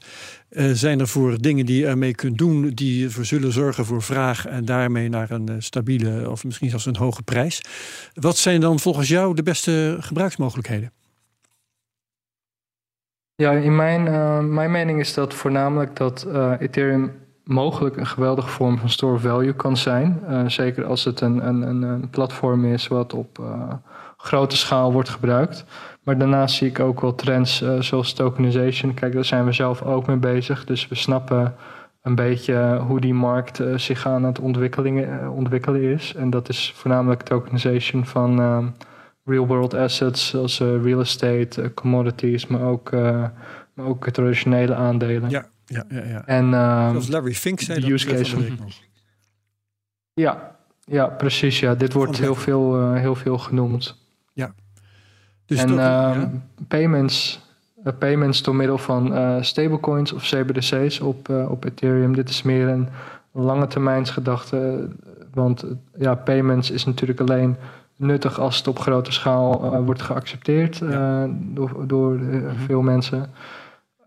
[0.49, 4.01] eh, zijn er voor dingen die je ermee kunt doen die ervoor zullen zorgen voor
[4.01, 7.61] vraag en daarmee naar een stabiele of misschien zelfs een hoge prijs.
[8.13, 10.91] Wat zijn dan volgens jou de beste gebruiksmogelijkheden?
[13.35, 14.03] Ja, in mijn,
[14.53, 16.27] mijn mening is dat voornamelijk dat
[16.59, 17.11] Ethereum
[17.47, 20.19] mogelijk een geweldige vorm van store value kan zijn.
[20.27, 23.73] Eh, zeker als het een, een, een, platform is wat op eh,
[24.17, 25.65] grote schaal wordt gebruikt.
[26.03, 28.93] Maar daarnaast zie ik ook wel trends eh, zoals tokenization.
[28.93, 30.65] Kijk, daar zijn we zelf ook mee bezig.
[30.65, 31.55] Dus we snappen
[32.01, 34.39] een beetje hoe die markt zich aan het
[35.29, 36.15] ontwikkelen, is.
[36.15, 38.73] En dat is voornamelijk tokenization van
[39.25, 42.91] real-world assets zoals real estate, commodities, maar ook,
[43.73, 45.29] maar ook traditionele aandelen.
[45.29, 46.03] Ja, ja, ja.
[46.03, 46.25] ja.
[46.25, 48.43] En ehm, Zoals Larry Fink zei de use case van
[50.13, 51.59] ja, ja, precies.
[51.59, 51.75] Ja.
[51.75, 54.05] Dit wordt heel veel, eh, heel veel genoemd.
[55.45, 56.31] Dus en ehm, ja.
[56.67, 57.39] payments,
[57.83, 62.15] eh, payments door middel van eh, stablecoins of CBDC's op, eh, op Ethereum.
[62.15, 62.89] Dit is meer een
[63.31, 64.57] lange termijnsgedachte.
[65.05, 65.65] eh, Want
[65.97, 67.55] ja, payments is natuurlijk alleen
[67.95, 72.55] nuttig als het op grote schaal eh, wordt geaccepteerd eh, door, door Mhm.
[72.65, 73.29] veel mensen.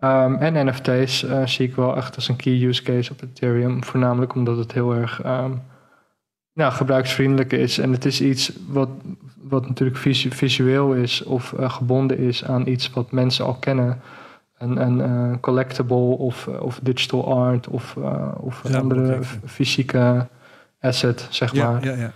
[0.00, 3.84] Ehm, en NFT's eh, zie ik wel echt als een key use case op Ethereum.
[3.84, 5.50] Voornamelijk omdat het heel erg ehm,
[6.54, 7.78] nou, gebruiksvriendelijk is.
[7.78, 8.88] En het is iets wat,
[9.42, 14.00] wat natuurlijk visu- visueel is of eh, gebonden is aan iets wat mensen al kennen.
[14.58, 17.96] Een, een eh, collectible of, of digital art of,
[18.36, 20.26] of een Ja, andere fysieke
[20.80, 21.84] asset, zeg Ja, maar.
[21.84, 22.12] ja,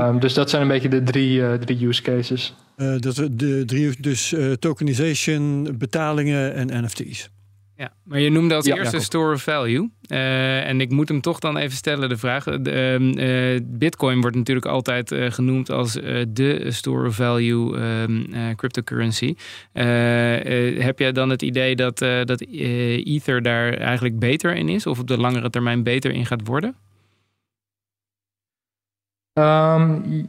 [0.00, 2.54] Ehm, dus dat zijn een beetje de drie, eh, drie use cases.
[2.76, 7.32] Eh, dat we de drie, dus eh, tokenization, betalingen en NFT's.
[7.76, 9.06] Ja, maar je noemde als Ja, eerste Jacob.
[9.06, 9.90] store of value.
[10.06, 12.44] Eh, en ik moet hem toch dan even stellen, de vraag.
[12.44, 17.76] De, ehm, eh, Bitcoin wordt natuurlijk altijd eh, genoemd als eh, de store of value
[17.78, 19.34] ehm, eh, cryptocurrency.
[19.72, 24.86] Heb jij dan het idee dat, eh, dat eh, Ether daar eigenlijk beter in is?
[24.86, 26.74] Of op de langere termijn beter in gaat worden?
[29.32, 30.26] Ehm, i-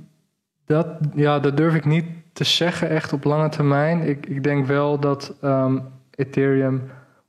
[0.65, 4.01] dat, ja, dat durf ik niet te zeggen echt op lange termijn.
[4.01, 5.79] Ik, ik denk wel dat ehm,
[6.15, 6.81] Ethereum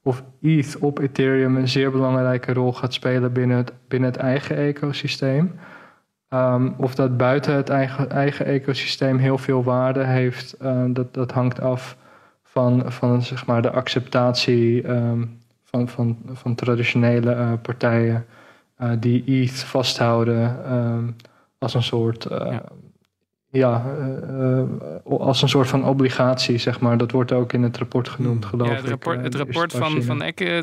[0.02, 4.56] of ETH op Ethereum een zeer belangrijke rol gaat spelen binnen het, binnen het eigen
[4.56, 5.58] ecosysteem.
[6.28, 11.32] Ehm, of dat buiten het eigen, eigen ecosysteem heel veel waarde heeft, eh, dat, dat
[11.32, 11.96] hangt af
[12.42, 15.24] van, van zeg maar, de acceptatie ehm,
[15.64, 18.26] van, van, van traditionele eh, partijen
[18.76, 20.56] eh, die ETH vasthouden
[21.58, 22.28] als een soort.
[23.56, 24.66] Ja, eh, eh,
[25.04, 26.98] als een soort van obligatie, zeg maar.
[26.98, 28.50] Dat wordt ook in het rapport genoemd, Hmm.
[28.50, 28.90] geloof Ja, het ik.
[28.90, 30.58] rapport, eh, het de rapport van, van eh,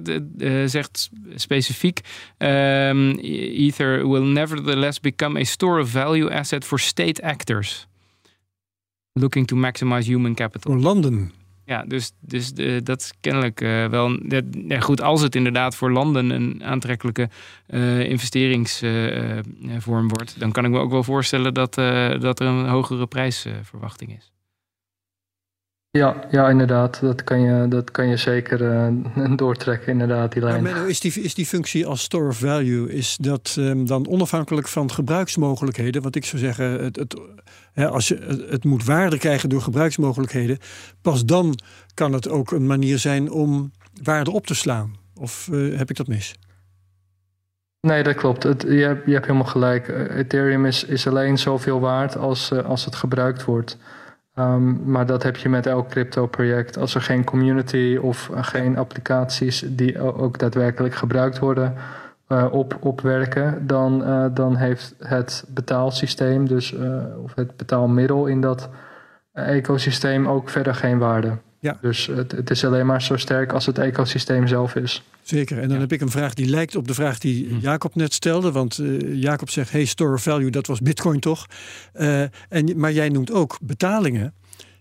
[0.64, 2.00] eh, zegt specifiek:
[2.38, 7.88] ehm, Ether will nevertheless become a store of value asset for state actors.
[9.12, 10.72] Looking to maximize human capital.
[10.72, 11.32] Voor landen.
[11.66, 14.20] Ja, dus, dus eh, dat is kennelijk eh, wel.
[14.22, 17.30] Dat, ja, goed, als het inderdaad voor landen een aantrekkelijke
[17.66, 21.76] eh, investeringsvorm wordt, dan kan ik me ook wel voorstellen dat,
[22.22, 24.33] dat er een hogere prijsverwachting is.
[25.98, 27.00] Ja, ja, inderdaad.
[27.02, 30.64] Dat kan je, dat kan je zeker uh, doortrekken, inderdaad, die lijn.
[30.64, 34.68] Maar is, die, is die functie als store of value, is dat um, dan onafhankelijk
[34.68, 36.02] van gebruiksmogelijkheden?
[36.02, 37.22] Want ik zou zeggen, het, het,
[37.74, 40.58] hè, als je, het moet waarde krijgen door gebruiksmogelijkheden,
[41.02, 41.60] pas dan
[41.94, 43.72] kan het ook een manier zijn om
[44.04, 44.96] waarde op te slaan.
[45.16, 46.36] Of uh, heb ik dat mis?
[47.80, 48.44] Nee, dat klopt.
[48.44, 49.88] Het, je, hebt, je hebt helemaal gelijk.
[50.10, 53.78] Ethereum is, is alleen zoveel waard als, uh, als het gebruikt wordt.
[54.40, 56.78] Um, maar dat heb je met elk crypto-project.
[56.78, 61.74] Als er geen community of geen applicaties die ook daadwerkelijk gebruikt worden
[62.28, 68.42] uh, op, opwerken, dan, uh, dan heeft het betaalsysteem, dus, uh, of het betaalmiddel in
[68.42, 68.70] dat
[69.34, 71.38] ecosysteem ook verder geen waarde.
[71.64, 71.78] Ja.
[71.82, 75.04] Dus het, het, is alleen maar zo sterk als het ecosysteem zelf is.
[75.22, 75.60] Zeker.
[75.60, 77.58] En dan heb ik een vraag die lijkt op de vraag die hm.
[77.60, 78.52] Jacob net stelde.
[78.52, 81.46] Want uh, Jacob zegt, hey, store of value, dat was bitcoin toch?
[81.96, 84.34] Uh, en, maar jij noemt ook betalingen.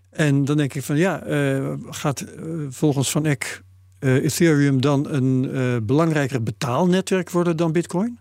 [0.09, 2.25] En dan denk ik van ja, uh, gaat
[2.69, 3.61] volgens Van Eck
[3.99, 5.49] Ethereum dan een
[5.85, 8.19] belangrijker betaalnetwerk worden dan bitcoin?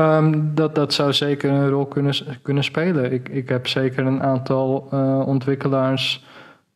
[0.00, 3.12] Um, dat, dat zou zeker een rol kunnen, kunnen spelen.
[3.12, 6.24] Ik, ik heb zeker een aantal uh, ontwikkelaars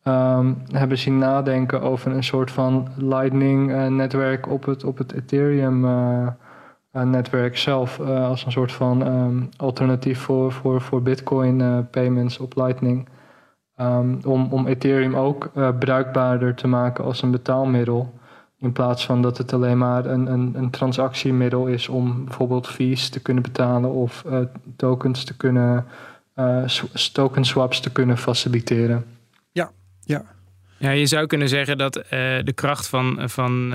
[0.03, 7.53] um, hebben zien nadenken over een soort van Lightning-netwerk uh, op, het, op het Ethereum-netwerk
[7.53, 7.99] uh, zelf.
[7.99, 13.07] als een soort van um, alternatief voor, voor, voor Bitcoin-payments op Lightning.
[14.25, 18.13] om, om Ethereum ook bruikbaarder te maken als een betaalmiddel.
[18.61, 23.09] In plaats van dat het alleen maar een, een, een transactiemiddel is om bijvoorbeeld fees
[23.09, 24.39] te kunnen betalen of uh,
[24.75, 25.85] tokens te kunnen,
[26.35, 26.63] uh,
[27.13, 29.05] token swaps te kunnen faciliteren.
[29.51, 29.71] Ja,
[30.03, 30.23] ja.
[30.77, 32.03] Ja, je zou kunnen zeggen dat uh,
[32.43, 33.73] de kracht van, van,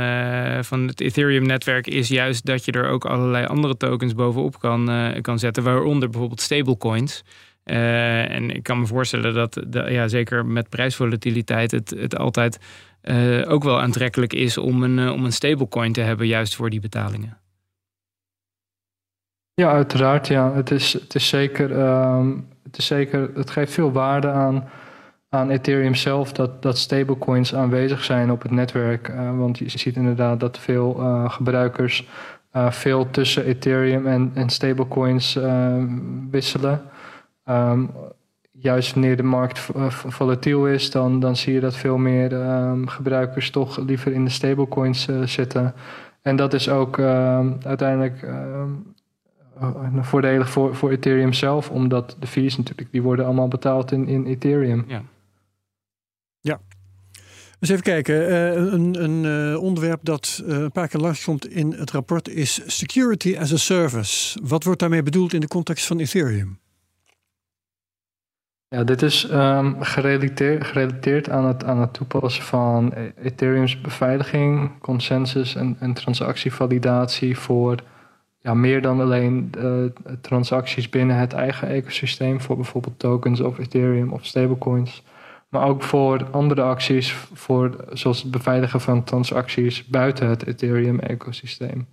[0.61, 5.39] van het Ethereum-netwerk is juist dat je er ook allerlei andere tokens bovenop kan, kan
[5.39, 7.25] zetten, waaronder bijvoorbeeld stablecoins.
[7.65, 12.59] en ik kan me voorstellen dat, dat ja, zeker met prijsvolatiliteit het, het altijd
[13.11, 16.71] uh, ook wel aantrekkelijk is om een, uh, om een stablecoin te hebben, juist voor
[16.71, 17.39] die betalingen.
[19.55, 20.27] Ja, uiteraard.
[20.27, 20.53] Ja.
[20.53, 24.69] Het, is, het, is zeker, um, het is zeker, het geeft veel waarde aan,
[25.29, 29.09] aan Ethereum zelf dat, dat stablecoins aanwezig zijn op het netwerk.
[29.09, 30.95] Uh, want je ziet inderdaad dat veel
[31.29, 32.09] gebruikers
[32.69, 35.39] veel tussen Ethereum en, en stablecoins
[36.31, 36.83] wisselen.
[37.45, 37.91] Um,
[38.59, 42.89] juist wanneer de markt eh, volatiel is, dan, dan zie je dat veel meer um,
[42.89, 45.75] gebruikers toch liever in de stablecoins uh, zitten.
[46.23, 48.65] En dat is ook uh, uiteindelijk uh,
[50.01, 54.27] voordelig voor, voor Ethereum zelf, omdat de fees natuurlijk, die worden allemaal betaald in, in
[54.27, 54.85] Ethereum.
[54.89, 55.03] Ja.
[56.41, 56.61] ja.
[57.59, 58.37] Dus even kijken.
[58.75, 63.57] een, een onderwerp dat een paar keer langskomt in het rapport is security as a
[63.57, 64.41] service.
[64.43, 66.59] Wat wordt daarmee bedoeld in de context van Ethereum?
[68.69, 75.55] Ja, dit is um, gerelateerd, gerelateerd aan, het, aan het toepassen van Ethereum's beveiliging, consensus
[75.55, 77.83] en, transactievalidatie voor
[78.39, 79.85] ja, meer dan alleen uh,
[80.21, 85.03] transacties binnen het eigen ecosysteem, voor bijvoorbeeld tokens of Ethereum of stablecoins.
[85.49, 91.87] Maar ook voor andere acties, voor, zoals het beveiligen van transacties buiten het Ethereum-ecosysteem.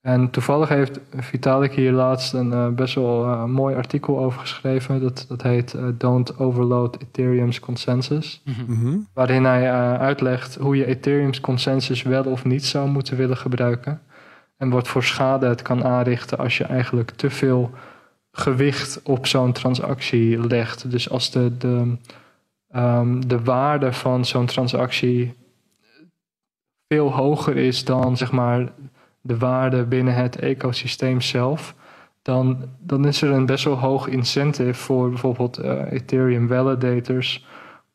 [0.00, 5.00] En toevallig heeft Vitalik hier laatst een uh, best wel uh, mooi artikel over geschreven.
[5.00, 8.42] Dat, dat heet uh, Don't Overload Ethereum's Consensus.
[8.44, 9.06] Mm -hmm.
[9.12, 14.00] Waarin hij uitlegt hoe je Ethereum's consensus wel of niet zou moeten willen gebruiken.
[14.56, 17.70] En wat voor schade het kan aanrichten als je eigenlijk te veel
[18.32, 20.90] gewicht op zo'n transactie legt.
[20.90, 21.96] Dus als de, de,
[22.74, 25.34] um, de waarde van zo'n transactie
[26.88, 28.72] veel hoger is dan zeg maar
[29.28, 31.74] de waarde binnen het ecosysteem zelf,
[32.22, 37.46] dan, dan is er een best wel hoog incentive voor bijvoorbeeld uh, Ethereum validators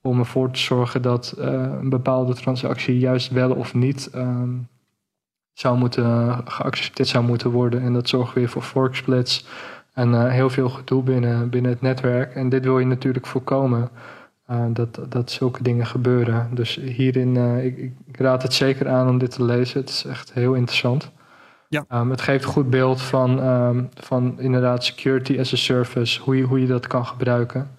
[0.02, 1.46] om ervoor te zorgen dat uh,
[1.82, 4.68] een bepaalde transactie juist wel of niet um,
[5.54, 7.82] zou moeten, geaccepteerd zou moeten worden.
[7.82, 9.46] En dat zorgt weer voor fork splits
[9.94, 12.36] en heel veel gedoe binnen, binnen het netwerk.
[12.36, 13.90] En dit wil je natuurlijk voorkomen.
[14.74, 16.50] Dat, dat zulke dingen gebeuren.
[16.52, 19.80] Dus hierin, uh, ik, ik, raad het zeker aan om dit te lezen.
[19.80, 21.12] Het is echt heel interessant.
[21.74, 21.86] Ja.
[21.92, 26.38] Um, het geeft een goed beeld van, um, van inderdaad security as a service, hoe
[26.38, 27.76] je, hoe je dat kan gebruiken.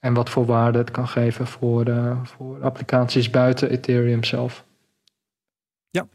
[0.00, 4.64] En wat voor waarde het kan geven voor, uh, voor applicaties buiten Ethereum zelf.
[5.90, 6.08] Ja,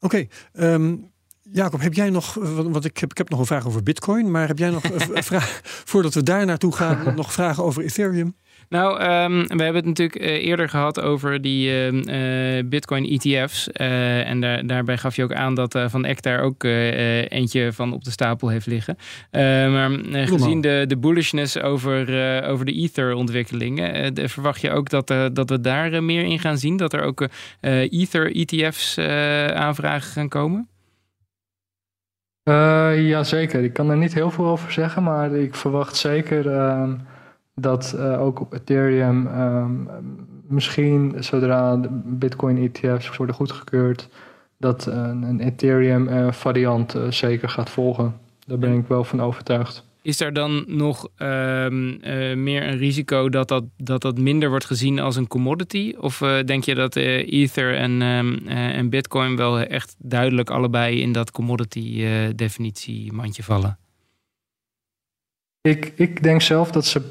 [0.00, 0.26] oké.
[0.54, 0.72] Okay.
[0.72, 1.10] Um,
[1.52, 4.46] Jacob, heb jij nog, want ik heb, ik heb nog een vraag over Bitcoin, maar
[4.46, 4.82] heb jij nog
[5.30, 8.36] vraag, voordat we daar naartoe gaan, nog vragen over Ethereum?
[8.68, 13.68] Nou, um, we hebben het natuurlijk uh, eerder gehad over die uh, Bitcoin ETF's.
[13.72, 18.04] en daar, daarbij gaf je ook aan dat Van Eck daar ook eentje van op
[18.04, 18.96] de stapel heeft liggen.
[19.72, 19.90] maar
[20.26, 22.00] gezien de, de bullishness over,
[22.44, 26.76] over de Ether-ontwikkelingen, verwacht je ook dat, dat we daar meer in gaan zien?
[26.76, 27.28] Dat er ook
[27.60, 28.98] Ether-ETF's
[29.54, 30.68] aanvragen gaan komen?
[32.48, 36.92] Uh, Jazeker, ik kan er niet heel veel over zeggen, maar ik verwacht zeker uh,
[37.60, 39.72] dat uh, ook op Ethereum ehm,
[40.46, 44.08] misschien zodra de Bitcoin ETF's worden goedgekeurd,
[44.56, 48.14] dat een Ethereum variant zeker gaat volgen.
[48.46, 49.88] Daar ben ik wel van overtuigd.
[50.02, 54.64] Is er dan nog ehm, eh, meer een risico dat dat, dat dat minder wordt
[54.64, 55.94] gezien als een commodity?
[55.98, 61.00] Of uh, denk je dat uh, Ether en, um, en Bitcoin wel echt duidelijk allebei
[61.00, 63.78] in dat commodity definitie mandje vallen?
[65.60, 67.02] Ik, ik denk zelf dat ze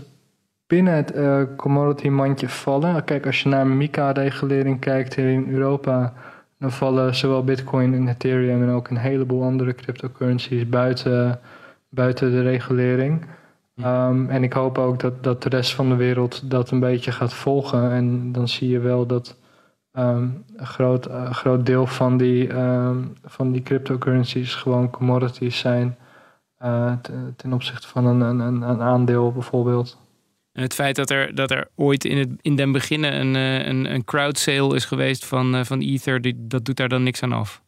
[0.68, 1.14] binnen het
[1.56, 3.04] commodity mandje vallen.
[3.04, 6.14] Kijk, als je naar MiCA-regulering kijkt hier in Europa,
[6.60, 11.40] dan vallen zowel Bitcoin en Ethereum en ook een heleboel andere cryptocurrencies buiten
[11.90, 13.26] buiten de regulering.
[13.76, 17.12] Um, en ik hoop ook dat, dat de rest van de wereld dat een beetje
[17.12, 17.92] gaat volgen.
[17.92, 19.36] En dan zie je wel dat
[19.94, 25.98] um, een groot, uh, groot deel van die, um, van die cryptocurrencies gewoon commodities zijn.
[26.64, 26.92] Uh,
[27.36, 29.98] ten opzichte van een, een, een aandeel bijvoorbeeld.
[30.64, 33.94] Het feit dat er, dat er ooit in, het, in den beginnen een, eh, een,
[33.94, 37.32] een crowd sale is geweest van, van Ether, die, dat doet daar dan niks aan
[37.32, 37.62] af.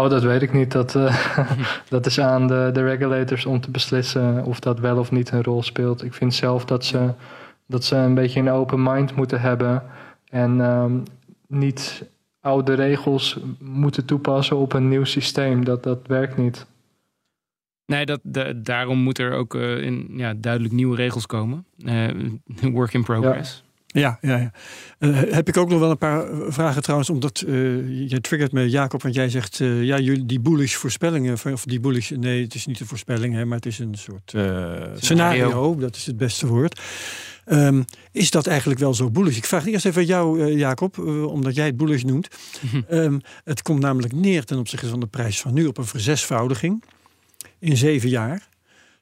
[0.00, 0.72] Oh, dat weet ik niet.
[0.72, 1.36] Dat, uh,
[1.88, 5.42] dat is aan de, de regulators om te beslissen of dat wel of niet een
[5.42, 6.04] rol speelt.
[6.04, 7.10] Ik vind zelf dat ze,
[7.66, 9.82] dat ze een beetje een open mind moeten hebben
[10.30, 11.02] en um,
[11.46, 12.04] niet
[12.40, 15.64] oude regels moeten toepassen op een nieuw systeem.
[15.64, 16.66] Dat, dat werkt niet.
[17.86, 21.66] Nee, dat, de, daarom moet er ook uh, in, ja, duidelijk nieuwe regels komen.
[21.78, 22.08] Uh,
[22.72, 23.56] work in progress.
[23.56, 23.72] Ja.
[23.94, 24.52] Ja, ja, ja.
[24.98, 28.70] Uh, heb ik ook nog wel een paar vragen trouwens, omdat uh, je triggert me,
[28.70, 32.54] Jacob, want jij zegt, uh, ja, jullie, die bullish voorspellingen, of die bullish, nee, het
[32.54, 34.96] is niet een voorspelling, hè, maar het is een soort scenario.
[34.96, 35.76] scenario.
[35.76, 36.80] dat is het beste woord.
[37.46, 39.36] Um, is dat eigenlijk wel zo bullish?
[39.36, 42.28] Ik vraag eerst even aan jou, Jacob, omdat jij het bullish noemt.
[42.90, 46.82] um, het komt namelijk neer ten opzichte van de prijs van nu op een verzesvoudiging
[47.64, 48.48] in zeven jaar.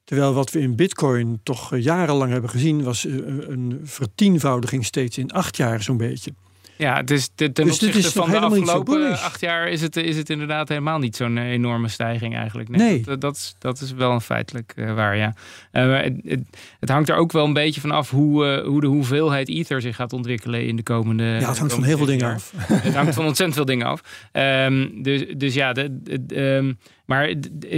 [0.05, 3.15] Terwijl wat we in Bitcoin toch eh, jarenlang hebben gezien, was eh,
[3.49, 6.33] een vertienvoudiging steeds in acht jaar zo'n beetje.
[6.77, 10.69] Ja, is ten dus opzichte van de afgelopen acht jaar is het, is het inderdaad
[10.69, 12.69] helemaal niet zo'n eh, enorme stijging eigenlijk.
[12.69, 13.03] Nee, nee.
[13.03, 15.35] Dat, dat, is, dat is wel een feitelijk uh, waar, ja.
[15.73, 16.41] Uh, het, het,
[16.81, 19.81] het, hangt er ook wel een beetje van af hoe, uh, hoe de hoeveelheid ether
[19.81, 22.53] zich gaat ontwikkelen in de komende Ja, het hangt van heel veel dingen af.
[22.57, 24.29] het hangt van ontzettend veel dingen af.
[24.33, 26.79] Um, dus, dus ja, de, de, um,
[27.13, 27.35] maar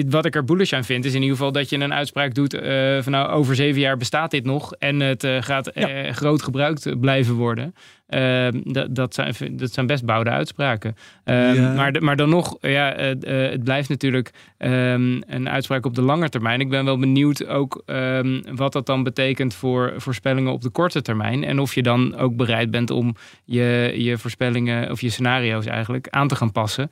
[0.08, 2.54] wat ik er bullish aan vind, is in ieder geval dat je een uitspraak doet
[2.54, 6.04] uh, van nou over zeven jaar bestaat dit nog en het uh, gaat ja.
[6.04, 7.74] uh, groot gebruikt blijven worden.
[8.14, 10.96] Ehm, dat, dat, zijn, dat zijn best bouwde uitspraken.
[11.24, 11.74] Um, ja.
[11.74, 16.60] maar, maar dan nog, ja, het blijft natuurlijk um, een uitspraak op de lange termijn.
[16.60, 17.82] Ik ben wel benieuwd ook
[18.54, 21.44] wat dat dan betekent voor voorspellingen op de korte termijn.
[21.44, 26.08] En of je dan ook bereid bent om je, je voorspellingen of je scenario's eigenlijk
[26.08, 26.90] aan te gaan passen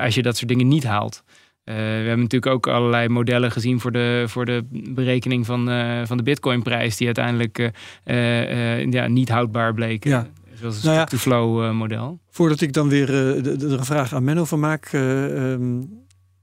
[0.00, 1.22] als je dat soort dingen niet haalt.
[1.64, 6.00] Uh, we hebben natuurlijk ook allerlei modellen gezien voor de, voor de berekening van, uh,
[6.04, 7.70] van de bitcoinprijs, die uiteindelijk
[8.04, 10.10] uh, ja, niet houdbaar bleken.
[10.10, 10.26] Ja.
[10.60, 12.20] Zoals het nou to-flow model.
[12.30, 15.88] Voordat ik dan weer de, de, de, vraag aan Menno van maak, um,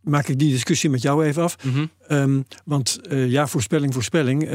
[0.01, 1.57] maak ik die discussie met jou even af.
[1.63, 1.89] Mm -hmm.
[2.09, 4.49] um, want ja, voorspelling, voorspelling.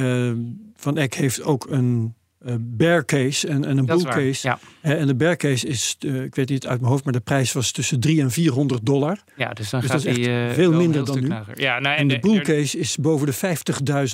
[0.77, 2.15] van Eck heeft ook een
[2.61, 4.49] bear case en, en een bull case.
[4.49, 4.59] Ja.
[4.83, 7.21] Uh, en de bear case is, uh, ik weet niet uit mijn hoofd, maar de
[7.21, 9.19] prijs was tussen 3 en 400 dollar.
[9.37, 11.29] Ja, dus dan dus gaat dat is echt veel minder dan nu.
[11.55, 13.57] Ja, nou, en, en de, de bull case is boven de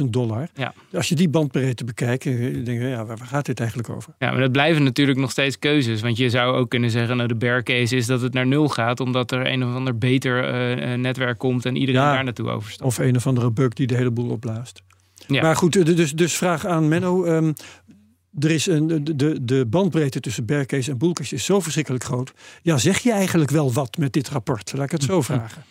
[0.03, 0.49] 50.000 dollar.
[0.55, 0.75] Ja.
[0.93, 4.15] Als je die bandbreedte bekijkt, dan denk je, ja, waar, waar, gaat dit eigenlijk over?
[4.19, 6.01] Ja, maar dat blijven natuurlijk nog steeds keuzes.
[6.01, 8.69] Want je zou ook kunnen zeggen, nou de bear case is dat het naar nul
[8.69, 12.89] gaat, omdat er een of ander beter netwerk komt en iedereen ja, daar naartoe overstapt.
[12.91, 14.83] Of een of andere bug die de hele boel opblaast.
[15.27, 15.43] Ja.
[15.43, 17.25] Maar goed, dus, dus vraag aan Menno.
[17.25, 17.55] Um,
[18.41, 22.33] er is een, de, de, bandbreedte tussen bearcase en bullcase is zo verschrikkelijk groot.
[22.63, 24.73] Ja, zeg je eigenlijk wel wat met dit rapport?
[24.77, 25.63] Laat ik het zo vragen.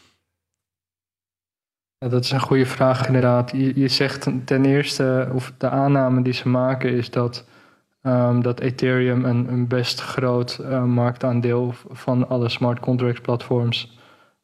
[1.98, 3.52] Ja, dat is een goede vraag inderdaad.
[3.52, 7.46] Je, je, zegt ten eerste, of de aanname die ze maken is dat,
[8.02, 13.98] um, dat Ethereum een, een best groot uh, marktaandeel van alle smart contract platforms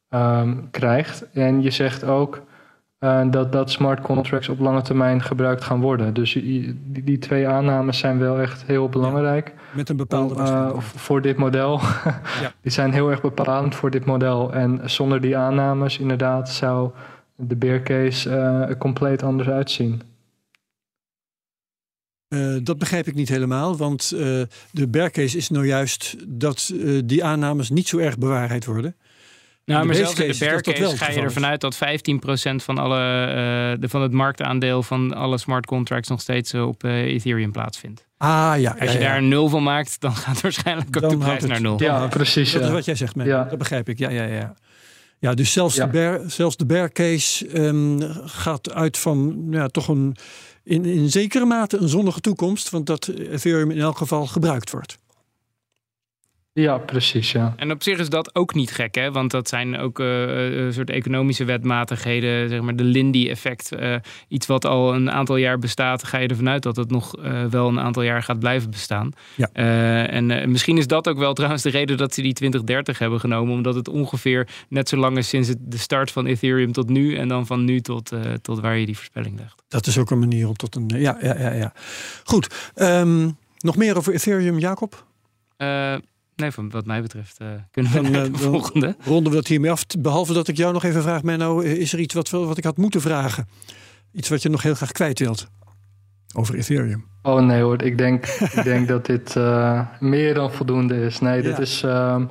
[0.10, 1.32] um, krijgt.
[1.32, 2.42] En je zegt ook
[3.32, 6.14] dat, dat smart contracts op lange termijn gebruikt gaan worden.
[6.14, 9.54] Dus die, die twee aannames zijn wel echt heel belangrijk.
[9.72, 11.80] met een bepaalde uh, voor dit model.
[12.42, 12.54] ja.
[12.62, 14.54] Die zijn heel erg bepalend voor dit model.
[14.54, 16.92] En zonder die aannames, inderdaad, zou
[17.36, 20.02] de bear case uh, compleet anders uitzien.
[22.30, 24.20] Uh, dat begrijp ik niet helemaal, want uh,
[24.72, 26.74] de bear case is nou juist dat
[27.06, 28.96] die aannames niet zo erg bewaarheid worden.
[29.66, 31.80] Nou, maar zelfs in de bear case ga je ervan uit dat 15%
[32.56, 32.98] van, alle,
[33.80, 38.08] de, van het marktaandeel van alle smart contracts nog steeds op Ethereum plaatsvindt.
[38.18, 38.76] Ah ja.
[38.80, 41.44] Als je ja, daar een nul van maakt, dan gaat waarschijnlijk ook dan de prijs
[41.44, 41.82] naar nul.
[41.82, 42.52] Ja, precies.
[42.52, 42.68] Dat ja.
[42.68, 43.26] is wat jij zegt, man.
[43.26, 43.44] Ja.
[43.44, 44.00] Dat begrijp ik.
[44.00, 44.54] Ja, ja, ja.
[45.20, 49.88] Ja, dus zelfs, De, bear, zelfs de bear case um, gaat uit van ja, toch
[49.88, 50.16] een
[50.64, 54.98] in, in zekere mate een zonnige toekomst, want dat Ethereum in elk geval gebruikt wordt.
[56.56, 57.32] Ja, precies.
[57.32, 57.54] Ja.
[57.58, 59.12] En op zich is dat ook niet gek, hè?
[59.12, 63.72] want dat zijn ook uh, een soort economische wetmatigheden, zeg maar de Lindy-effect.
[63.80, 63.96] Uh,
[64.28, 67.46] iets wat al een aantal jaar bestaat, ga je ervan uit dat het nog uh,
[67.46, 69.12] wel een aantal jaar gaat blijven bestaan.
[69.36, 69.50] Ja.
[70.08, 73.54] en misschien is dat ook wel trouwens de reden dat ze die 2030 hebben genomen,
[73.54, 77.16] omdat het ongeveer net zo lang is sinds het, de start van Ethereum tot nu
[77.16, 79.64] en dan van nu tot, tot waar je die voorspelling legt.
[79.68, 80.90] Dat is ook een manier om tot een.
[80.96, 81.52] Ja, ja, ja.
[81.52, 81.74] ja.
[82.24, 82.72] Goed.
[82.76, 85.06] Um, nog meer over Ethereum, Jacob?
[86.36, 88.96] Nee, van wat mij betreft uh, kunnen we dan, de volgende.
[89.00, 89.86] Ronden we dat hiermee af.
[90.00, 92.78] Behalve dat ik jou nog even vraag, Menno, is er iets wat, wat ik had
[92.78, 93.48] moeten vragen?
[94.12, 95.48] Iets wat je nog heel graag kwijt wilt
[96.34, 97.06] over Ethereum?
[97.22, 101.20] Oh nee hoor, ik denk, ik denk dat dit uh, meer dan voldoende is.
[101.20, 101.62] Nee, dit ja.
[101.62, 102.22] is, uh,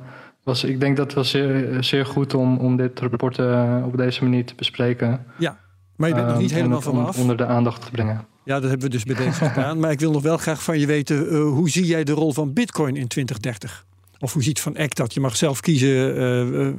[0.43, 3.97] was, ik denk dat het was zeer, zeer goed om, om dit rapport uh, op
[3.97, 5.25] deze manier te bespreken.
[5.37, 5.59] Ja,
[5.95, 7.17] maar je bent nog niet helemaal van af.
[7.17, 8.25] Onder de aandacht te brengen.
[8.45, 9.79] Ja, dat hebben we dus bij deze gedaan.
[9.79, 12.53] Maar ik wil nog wel graag van je weten, hoe zie jij de rol van
[12.53, 13.85] Bitcoin in 2030?
[14.23, 15.13] Of hoe ziet Van Eck dat?
[15.13, 16.73] Je mag zelf kiezen uh,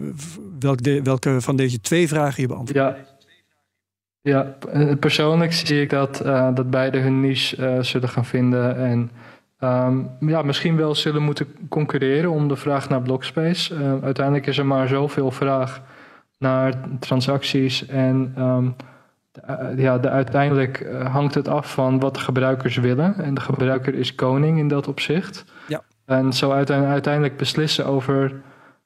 [0.58, 2.98] welke, de, welke van deze twee vragen je beantwoordt.
[4.22, 8.76] Ja, ja persoonlijk zie ik dat, uh, dat beide hun niche uh, zullen gaan vinden.
[8.76, 9.10] En
[9.60, 13.74] um, ja, misschien wel zullen moeten concurreren om de vraag naar blockspace.
[14.02, 15.82] uiteindelijk is er maar zoveel vraag
[16.38, 17.86] naar transacties.
[17.86, 18.76] En um,
[19.32, 23.14] de, ja, de, uiteindelijk hangt het af van wat de gebruikers willen.
[23.14, 25.44] En de gebruiker is koning in dat opzicht.
[25.68, 25.82] Ja.
[26.06, 28.32] En zo uiteindelijk beslissen over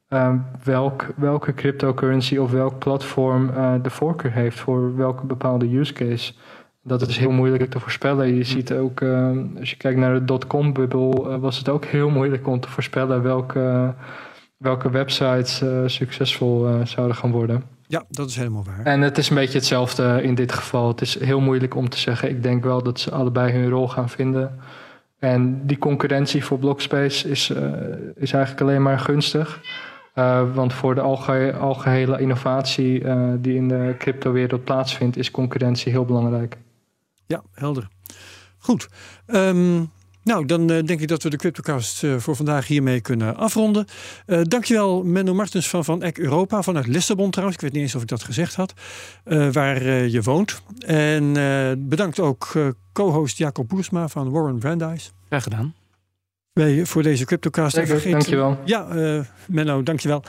[0.08, 5.92] um, welk, welke cryptocurrency of welk platform uh, de voorkeur heeft voor welke bepaalde use
[5.92, 6.32] case.
[6.82, 8.34] Dat is heel moeilijk te voorspellen.
[8.34, 12.10] Je ziet ook, uh, als je kijkt naar de dotcom-bubbel, uh, was het ook heel
[12.10, 13.94] moeilijk om te voorspellen welke,
[14.56, 17.62] welke websites succesvol zouden gaan worden.
[17.86, 18.80] Ja, dat is helemaal waar.
[18.84, 20.88] En het is een beetje hetzelfde in dit geval.
[20.88, 22.30] Het is heel moeilijk om te zeggen.
[22.30, 24.58] Ik denk wel dat ze allebei hun rol gaan vinden.
[25.18, 27.58] En die concurrentie voor Blockspace is, uh,
[28.14, 29.60] is eigenlijk alleen maar gunstig.
[30.14, 35.92] Uh, want voor de alge algehele innovatie uh, die in de cryptowereld plaatsvindt, is concurrentie
[35.92, 36.56] heel belangrijk.
[37.26, 37.88] Ja, helder.
[38.58, 38.88] Goed.
[39.26, 39.90] Um,
[40.28, 43.86] nou, dan uh, denk ik dat we de CryptoCast uh, voor vandaag hiermee kunnen afronden.
[44.26, 47.58] Uh, dankjewel Menno Martens van Van Eck Europa, vanuit Lissabon trouwens.
[47.58, 48.72] Ik weet niet eens of ik dat gezegd had,
[49.52, 50.62] waar je woont.
[50.86, 51.32] En
[51.88, 52.52] bedankt ook
[52.92, 55.12] co-host Jacob Boersma van Warren Brandeis.
[55.28, 55.74] Graag gedaan.
[56.52, 57.74] Wij voor deze CryptoCast.
[57.74, 58.58] Zeker, vergeet, dankjewel.
[58.64, 58.86] Ja,
[59.46, 60.22] Menno, dankjewel.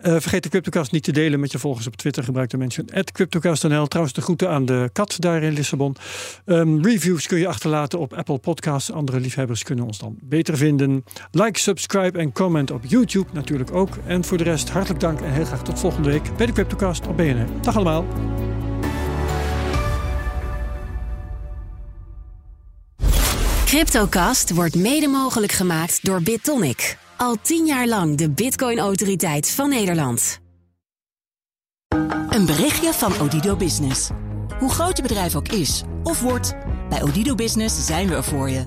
[0.00, 2.24] Uh, vergeet de CryptoCast niet te delen met je volgers op Twitter.
[2.24, 3.86] Gebruik de mention CryptoCast.nl.
[3.86, 5.96] Trouwens, de groeten aan de kat daar in Lissabon.
[6.44, 8.92] Um, reviews kun je achterlaten op Apple Podcasts.
[8.92, 11.04] Andere liefhebbers kunnen ons dan beter vinden.
[11.30, 13.98] Like, subscribe en comment op YouTube natuurlijk ook.
[14.06, 17.06] En voor de rest hartelijk dank en heel graag tot volgende week bij de CryptoCast
[17.06, 17.46] op BNR.
[17.60, 18.04] Dag allemaal.
[23.64, 26.96] CryptoCast wordt mede mogelijk gemaakt door BitTonic.
[27.16, 30.38] Al tien jaar lang de Bitcoin-autoriteit van Nederland.
[32.28, 34.10] Een berichtje van Odido Business.
[34.58, 36.54] Hoe groot je bedrijf ook is of wordt,
[36.88, 38.62] bij Odido Business zijn we er voor je.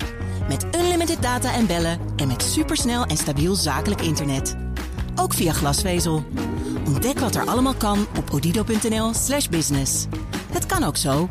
[0.48, 4.56] Met unlimited data en bellen en met supersnel en stabiel zakelijk internet.
[5.14, 6.24] Ook via glasvezel.
[6.86, 10.06] Ontdek wat er allemaal kan op odido.nl/slash business.
[10.52, 11.28] Het kan ook zo.